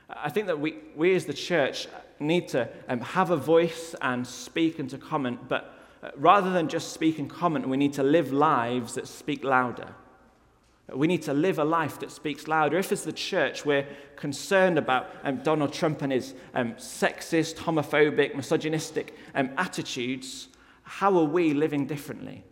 I 0.07 0.29
think 0.29 0.45
that 0.45 0.59
we, 0.59 0.75
we 0.95 1.15
as 1.15 1.25
the 1.25 1.33
church 1.33 1.87
need 2.19 2.47
to 2.49 2.69
um, 2.87 2.99
have 2.99 3.31
a 3.31 3.37
voice 3.37 3.95
and 4.03 4.27
speak 4.27 4.77
and 4.77 4.87
to 4.91 4.99
comment, 4.99 5.49
but 5.49 5.79
uh, 6.03 6.11
rather 6.15 6.51
than 6.51 6.69
just 6.69 6.93
speak 6.93 7.17
and 7.17 7.27
comment, 7.27 7.67
we 7.67 7.75
need 7.75 7.93
to 7.93 8.03
live 8.03 8.31
lives 8.31 8.93
that 8.93 9.07
speak 9.07 9.43
louder. 9.43 9.95
We 10.93 11.07
need 11.07 11.23
to 11.23 11.33
live 11.33 11.57
a 11.57 11.63
life 11.63 11.99
that 11.99 12.11
speaks 12.11 12.47
louder. 12.47 12.77
If, 12.77 12.91
as 12.91 13.03
the 13.03 13.13
church, 13.13 13.65
we're 13.65 13.87
concerned 14.15 14.77
about 14.77 15.09
um, 15.23 15.37
Donald 15.37 15.73
Trump 15.73 16.03
and 16.03 16.11
his 16.11 16.35
um, 16.53 16.73
sexist, 16.73 17.55
homophobic, 17.55 18.35
misogynistic 18.35 19.15
um, 19.33 19.49
attitudes, 19.57 20.49
how 20.83 21.17
are 21.17 21.25
we 21.25 21.53
living 21.53 21.87
differently? 21.87 22.43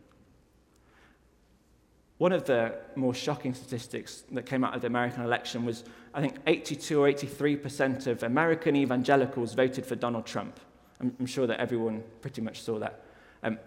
One 2.18 2.32
of 2.32 2.46
the 2.46 2.76
more 2.96 3.14
shocking 3.14 3.54
statistics 3.54 4.24
that 4.32 4.46
came 4.46 4.64
out 4.64 4.74
of 4.74 4.82
the 4.82 4.88
American 4.88 5.24
election 5.24 5.66
was 5.66 5.84
I 6.14 6.22
think 6.22 6.38
82 6.48 7.02
or 7.02 7.12
83% 7.12 8.08
of 8.08 8.24
American 8.24 8.76
evangelicals 8.76 9.54
voted 9.54 9.86
for 9.86 9.96
Donald 9.96 10.26
Trump. 10.26 10.60
I'm, 11.00 11.16
I'm 11.20 11.26
sure 11.26 11.46
that 11.48 11.60
everyone 11.60 12.04
pretty 12.22 12.42
much 12.42 12.62
saw 12.62 12.80
that. 12.80 13.04
Um, 13.44 13.60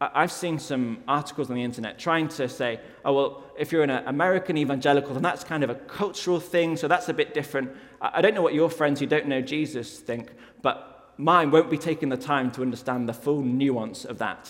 I've 0.00 0.30
seen 0.30 0.60
some 0.60 1.02
articles 1.08 1.50
on 1.50 1.56
the 1.56 1.64
internet 1.64 1.98
trying 1.98 2.28
to 2.28 2.48
say, 2.48 2.78
oh, 3.04 3.12
well, 3.12 3.42
if 3.58 3.72
you're 3.72 3.82
an 3.82 3.90
American 3.90 4.56
evangelical, 4.56 5.12
then 5.12 5.24
that's 5.24 5.42
kind 5.42 5.64
of 5.64 5.70
a 5.70 5.74
cultural 5.74 6.38
thing, 6.38 6.76
so 6.76 6.86
that's 6.86 7.08
a 7.08 7.14
bit 7.14 7.34
different. 7.34 7.72
I, 8.00 8.10
I 8.14 8.20
don't 8.20 8.34
know 8.34 8.42
what 8.42 8.54
your 8.54 8.70
friends 8.70 9.00
who 9.00 9.06
don't 9.06 9.26
know 9.26 9.40
Jesus 9.40 9.98
think, 9.98 10.30
but 10.62 11.12
mine 11.16 11.50
won't 11.50 11.68
be 11.68 11.78
taking 11.78 12.10
the 12.10 12.16
time 12.16 12.52
to 12.52 12.62
understand 12.62 13.08
the 13.08 13.12
full 13.12 13.42
nuance 13.42 14.04
of 14.04 14.18
that. 14.18 14.48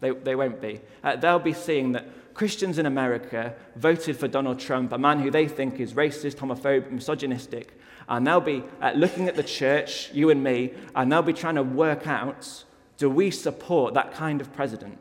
They, 0.00 0.10
they 0.10 0.34
won't 0.34 0.62
be. 0.62 0.80
Uh, 1.04 1.16
they'll 1.16 1.38
be 1.38 1.52
seeing 1.52 1.92
that 1.92 2.06
Christians 2.32 2.78
in 2.78 2.86
America 2.86 3.54
voted 3.76 4.16
for 4.16 4.28
Donald 4.28 4.58
Trump, 4.58 4.92
a 4.92 4.98
man 4.98 5.20
who 5.20 5.30
they 5.30 5.46
think 5.46 5.78
is 5.78 5.92
racist, 5.92 6.36
homophobic, 6.36 6.90
misogynistic, 6.90 7.78
and 8.08 8.26
they'll 8.26 8.40
be 8.40 8.62
uh, 8.80 8.92
looking 8.92 9.28
at 9.28 9.36
the 9.36 9.42
church, 9.42 10.10
you 10.14 10.30
and 10.30 10.42
me, 10.42 10.72
and 10.94 11.12
they'll 11.12 11.22
be 11.22 11.34
trying 11.34 11.56
to 11.56 11.62
work 11.62 12.06
out 12.06 12.64
do 12.96 13.10
we 13.10 13.30
support 13.30 13.94
that 13.94 14.12
kind 14.12 14.40
of 14.40 14.52
president? 14.52 14.98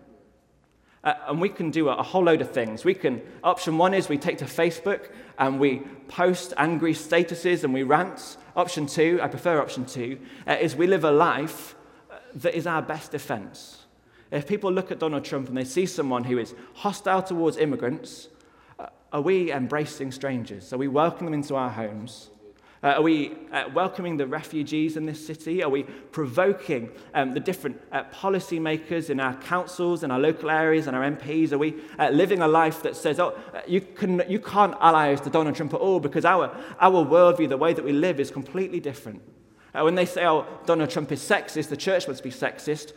Uh, 1.04 1.14
and 1.28 1.40
we 1.40 1.50
can 1.50 1.70
do 1.70 1.88
a, 1.88 1.96
a, 1.96 2.04
whole 2.04 2.24
load 2.24 2.42
of 2.42 2.50
things. 2.50 2.84
We 2.84 2.96
can, 2.96 3.22
option 3.44 3.78
one 3.78 3.94
is 3.94 4.10
we 4.10 4.18
take 4.18 4.40
to 4.40 4.46
Facebook 4.46 5.10
and 5.38 5.60
we 5.60 5.84
post 6.08 6.54
angry 6.58 6.94
statuses 6.94 7.64
and 7.64 7.74
we 7.74 7.84
rant. 7.84 8.38
Option 8.56 8.88
two, 8.88 9.20
I 9.22 9.28
prefer 9.28 9.62
option 9.62 9.86
two, 9.86 10.20
uh, 10.48 10.54
is 10.54 10.76
we 10.76 10.88
live 10.88 11.04
a 11.04 11.12
life 11.12 11.76
uh, 12.10 12.16
that 12.36 12.56
is 12.56 12.66
our 12.66 12.82
best 12.82 13.12
defense. 13.12 13.84
If 14.32 14.48
people 14.48 14.72
look 14.72 14.92
at 14.92 14.98
Donald 14.98 15.24
Trump 15.24 15.48
and 15.48 15.56
they 15.56 15.64
see 15.64 15.86
someone 15.86 16.24
who 16.24 16.40
is 16.40 16.56
hostile 16.74 17.22
towards 17.22 17.58
immigrants, 17.58 18.28
uh, 18.80 18.88
are 19.14 19.22
we 19.22 19.52
embracing 19.52 20.12
strangers? 20.12 20.74
Are 20.74 20.78
we 20.78 20.88
welcoming 20.88 21.34
them 21.34 21.42
into 21.42 21.56
our 21.56 21.70
homes? 21.70 22.32
Uh, 22.84 22.88
are 22.88 23.02
we 23.02 23.34
uh, 23.52 23.64
welcoming 23.74 24.18
the 24.18 24.28
refugees 24.28 24.98
in 24.98 25.06
this 25.06 25.26
city? 25.26 25.64
Are 25.64 25.70
we 25.70 25.84
provoking 25.84 26.92
um, 27.14 27.34
the 27.34 27.40
different 27.40 27.82
uh, 27.92 28.04
policymakers 28.14 29.10
in 29.10 29.20
our 29.20 29.34
councils 29.36 30.04
and 30.04 30.12
our 30.12 30.20
local 30.20 30.52
areas 30.52 30.86
and 30.86 30.96
our 30.96 31.04
MPs? 31.04 31.52
Are 31.52 31.58
we 31.58 31.76
uh, 31.98 32.10
living 32.10 32.42
a 32.42 32.48
life 32.48 32.84
that 32.84 32.96
says, 32.96 33.20
oh, 33.20 33.38
uh, 33.54 33.62
you, 33.66 33.82
can, 33.82 34.24
you 34.28 34.40
can't 34.40 34.76
ally 34.82 35.14
us 35.14 35.22
to 35.22 35.30
Donald 35.30 35.56
Trump 35.56 35.74
at 35.74 35.80
all 35.80 36.00
because 36.00 36.26
our, 36.26 36.56
our 36.80 37.06
worldview, 37.06 37.48
the 37.48 37.58
way 37.58 37.74
that 37.74 37.84
we 37.84 37.94
live, 37.94 38.20
is 38.20 38.30
completely 38.30 38.82
different? 38.82 39.22
Uh, 39.74 39.84
when 39.84 39.96
they 39.96 40.06
say, 40.06 40.26
oh, 40.26 40.46
Donald 40.66 40.90
Trump 40.90 41.12
is 41.12 41.22
sexist, 41.22 41.70
the 41.70 41.78
church 41.78 42.08
must 42.08 42.24
be 42.24 42.30
sexist, 42.30 42.92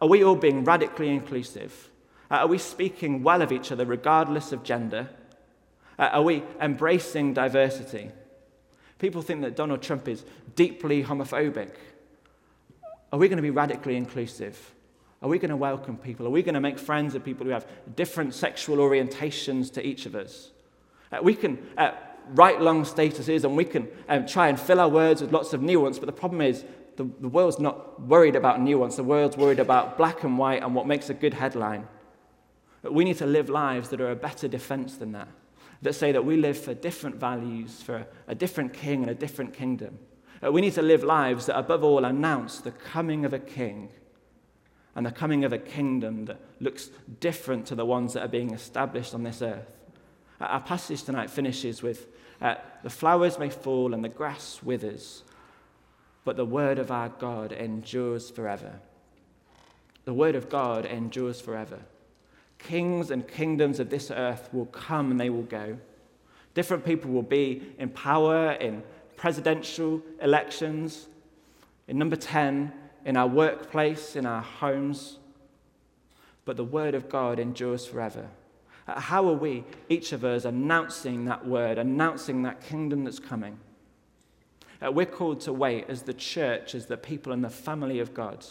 are 0.00 0.08
we 0.08 0.24
all 0.24 0.36
being 0.36 0.64
radically 0.64 1.08
inclusive? 1.08 1.88
are 2.30 2.46
we 2.46 2.58
speaking 2.58 3.24
well 3.24 3.42
of 3.42 3.50
each 3.50 3.72
other 3.72 3.84
regardless 3.84 4.52
of 4.52 4.62
gender? 4.62 5.08
are 5.98 6.22
we 6.22 6.42
embracing 6.60 7.34
diversity? 7.34 8.10
People 9.00 9.22
think 9.22 9.40
that 9.40 9.56
Donald 9.56 9.82
Trump 9.82 10.06
is 10.06 10.24
deeply 10.54 11.02
homophobic. 11.02 11.70
Are 13.12 13.18
we 13.18 13.28
going 13.28 13.38
to 13.38 13.42
be 13.42 13.50
radically 13.50 13.96
inclusive? 13.96 14.74
Are 15.22 15.28
we 15.28 15.38
going 15.38 15.50
to 15.50 15.56
welcome 15.56 15.96
people? 15.96 16.26
Are 16.26 16.30
we 16.30 16.42
going 16.42 16.54
to 16.54 16.60
make 16.60 16.78
friends 16.78 17.14
with 17.14 17.24
people 17.24 17.46
who 17.46 17.52
have 17.52 17.66
different 17.96 18.34
sexual 18.34 18.76
orientations 18.76 19.72
to 19.72 19.84
each 19.84 20.04
of 20.04 20.14
us? 20.14 20.50
Uh, 21.10 21.18
we 21.22 21.34
can 21.34 21.58
uh, 21.78 21.92
write 22.28 22.60
long 22.60 22.84
statuses 22.84 23.44
and 23.44 23.56
we 23.56 23.64
can 23.64 23.88
um, 24.08 24.26
try 24.26 24.48
and 24.48 24.60
fill 24.60 24.78
our 24.78 24.88
words 24.88 25.22
with 25.22 25.32
lots 25.32 25.54
of 25.54 25.62
nuance, 25.62 25.98
but 25.98 26.06
the 26.06 26.12
problem 26.12 26.42
is 26.42 26.64
the, 26.96 27.08
the 27.20 27.28
world's 27.28 27.58
not 27.58 28.02
worried 28.02 28.36
about 28.36 28.60
nuance. 28.60 28.96
The 28.96 29.04
world's 29.04 29.36
worried 29.36 29.60
about 29.60 29.96
black 29.96 30.24
and 30.24 30.36
white 30.36 30.62
and 30.62 30.74
what 30.74 30.86
makes 30.86 31.08
a 31.08 31.14
good 31.14 31.32
headline. 31.32 31.88
But 32.82 32.92
we 32.92 33.04
need 33.04 33.16
to 33.16 33.26
live 33.26 33.48
lives 33.48 33.88
that 33.88 34.00
are 34.00 34.10
a 34.10 34.16
better 34.16 34.46
defense 34.46 34.98
than 34.98 35.12
that 35.12 35.28
that 35.82 35.94
say 35.94 36.12
that 36.12 36.24
we 36.24 36.36
live 36.36 36.58
for 36.58 36.74
different 36.74 37.16
values, 37.16 37.82
for 37.82 38.06
a 38.28 38.34
different 38.34 38.72
king 38.72 39.02
and 39.02 39.10
a 39.10 39.14
different 39.14 39.54
kingdom. 39.54 39.98
Uh, 40.44 40.52
we 40.52 40.60
need 40.60 40.74
to 40.74 40.82
live 40.82 41.02
lives 41.02 41.46
that, 41.46 41.58
above 41.58 41.84
all, 41.84 42.04
announce 42.04 42.60
the 42.60 42.70
coming 42.70 43.24
of 43.24 43.32
a 43.32 43.38
king 43.38 43.90
and 44.94 45.06
the 45.06 45.10
coming 45.10 45.44
of 45.44 45.52
a 45.52 45.58
kingdom 45.58 46.24
that 46.26 46.40
looks 46.58 46.90
different 47.20 47.66
to 47.66 47.74
the 47.74 47.86
ones 47.86 48.14
that 48.14 48.22
are 48.22 48.28
being 48.28 48.52
established 48.52 49.14
on 49.14 49.22
this 49.22 49.40
earth. 49.42 49.70
Uh, 50.40 50.44
our 50.44 50.60
passage 50.60 51.02
tonight 51.02 51.30
finishes 51.30 51.82
with 51.82 52.08
uh, 52.40 52.54
the 52.82 52.90
flowers 52.90 53.38
may 53.38 53.50
fall 53.50 53.92
and 53.92 54.02
the 54.02 54.08
grass 54.08 54.60
withers, 54.62 55.22
but 56.24 56.36
the 56.36 56.44
word 56.44 56.78
of 56.78 56.90
our 56.90 57.08
God 57.08 57.52
endures 57.52 58.30
forever. 58.30 58.80
The 60.04 60.14
word 60.14 60.34
of 60.34 60.48
God 60.48 60.86
endures 60.86 61.40
forever. 61.40 61.80
Kings 62.64 63.10
and 63.10 63.26
kingdoms 63.26 63.80
of 63.80 63.90
this 63.90 64.10
earth 64.10 64.48
will 64.52 64.66
come 64.66 65.10
and 65.10 65.18
they 65.18 65.30
will 65.30 65.42
go. 65.42 65.78
Different 66.54 66.84
people 66.84 67.10
will 67.10 67.22
be 67.22 67.74
in 67.78 67.90
power 67.90 68.52
in 68.52 68.82
presidential 69.16 70.02
elections, 70.20 71.06
in 71.88 71.98
number 71.98 72.16
10, 72.16 72.72
in 73.04 73.16
our 73.16 73.26
workplace, 73.26 74.16
in 74.16 74.26
our 74.26 74.42
homes. 74.42 75.18
But 76.44 76.56
the 76.56 76.64
word 76.64 76.94
of 76.94 77.08
God 77.08 77.38
endures 77.38 77.86
forever. 77.86 78.28
Uh, 78.88 78.98
how 78.98 79.28
are 79.28 79.34
we, 79.34 79.64
each 79.88 80.12
of 80.12 80.24
us, 80.24 80.44
announcing 80.44 81.26
that 81.26 81.46
word, 81.46 81.78
announcing 81.78 82.42
that 82.42 82.60
kingdom 82.62 83.04
that's 83.04 83.18
coming? 83.18 83.58
Uh, 84.84 84.90
we're 84.90 85.06
called 85.06 85.40
to 85.42 85.52
wait 85.52 85.84
as 85.88 86.02
the 86.02 86.14
church, 86.14 86.74
as 86.74 86.86
the 86.86 86.96
people 86.96 87.32
and 87.32 87.44
the 87.44 87.50
family 87.50 88.00
of 88.00 88.14
God 88.14 88.44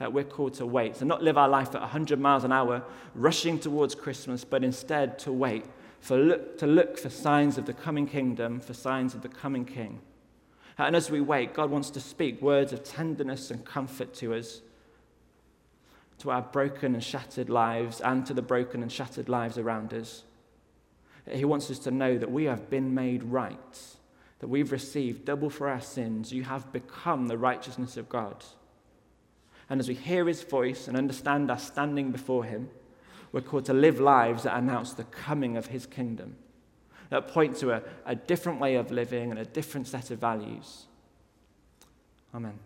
uh, 0.00 0.10
we're 0.10 0.24
called 0.24 0.54
to 0.54 0.66
wait, 0.66 0.94
to 0.96 1.04
not 1.04 1.22
live 1.22 1.38
our 1.38 1.48
life 1.48 1.74
at 1.74 1.80
100 1.80 2.20
miles 2.20 2.44
an 2.44 2.52
hour, 2.52 2.82
rushing 3.14 3.58
towards 3.58 3.94
Christmas, 3.94 4.44
but 4.44 4.62
instead 4.62 5.18
to 5.20 5.32
wait, 5.32 5.64
for 6.00 6.18
look, 6.18 6.58
to 6.58 6.66
look 6.66 6.98
for 6.98 7.08
signs 7.08 7.56
of 7.56 7.64
the 7.66 7.72
coming 7.72 8.06
kingdom, 8.06 8.60
for 8.60 8.74
signs 8.74 9.14
of 9.14 9.22
the 9.22 9.28
coming 9.28 9.64
king. 9.64 10.00
And 10.78 10.94
as 10.94 11.10
we 11.10 11.20
wait, 11.22 11.54
God 11.54 11.70
wants 11.70 11.88
to 11.90 12.00
speak 12.00 12.42
words 12.42 12.72
of 12.72 12.84
tenderness 12.84 13.50
and 13.50 13.64
comfort 13.64 14.12
to 14.14 14.34
us, 14.34 14.60
to 16.18 16.30
our 16.30 16.42
broken 16.42 16.94
and 16.94 17.02
shattered 17.02 17.48
lives, 17.48 18.00
and 18.02 18.26
to 18.26 18.34
the 18.34 18.42
broken 18.42 18.82
and 18.82 18.92
shattered 18.92 19.28
lives 19.28 19.56
around 19.56 19.94
us. 19.94 20.24
He 21.30 21.44
wants 21.44 21.70
us 21.70 21.78
to 21.80 21.90
know 21.90 22.18
that 22.18 22.30
we 22.30 22.44
have 22.44 22.68
been 22.68 22.94
made 22.94 23.24
right, 23.24 23.78
that 24.38 24.48
we've 24.48 24.70
received 24.70 25.24
double 25.24 25.48
for 25.48 25.68
our 25.68 25.80
sins. 25.80 26.32
You 26.32 26.44
have 26.44 26.70
become 26.72 27.26
the 27.26 27.38
righteousness 27.38 27.96
of 27.96 28.10
God. 28.10 28.44
And 29.68 29.80
as 29.80 29.88
we 29.88 29.94
hear 29.94 30.26
his 30.26 30.42
voice 30.42 30.88
and 30.88 30.96
understand 30.96 31.50
our 31.50 31.58
standing 31.58 32.12
before 32.12 32.44
him, 32.44 32.70
we're 33.32 33.40
called 33.40 33.64
to 33.66 33.74
live 33.74 34.00
lives 34.00 34.44
that 34.44 34.56
announce 34.56 34.92
the 34.92 35.04
coming 35.04 35.56
of 35.56 35.66
his 35.66 35.86
kingdom, 35.86 36.36
that 37.10 37.28
point 37.28 37.56
to 37.56 37.72
a, 37.72 37.82
a 38.04 38.14
different 38.14 38.60
way 38.60 38.76
of 38.76 38.90
living 38.90 39.30
and 39.30 39.40
a 39.40 39.44
different 39.44 39.88
set 39.88 40.10
of 40.10 40.18
values. 40.18 40.86
Amen. 42.34 42.58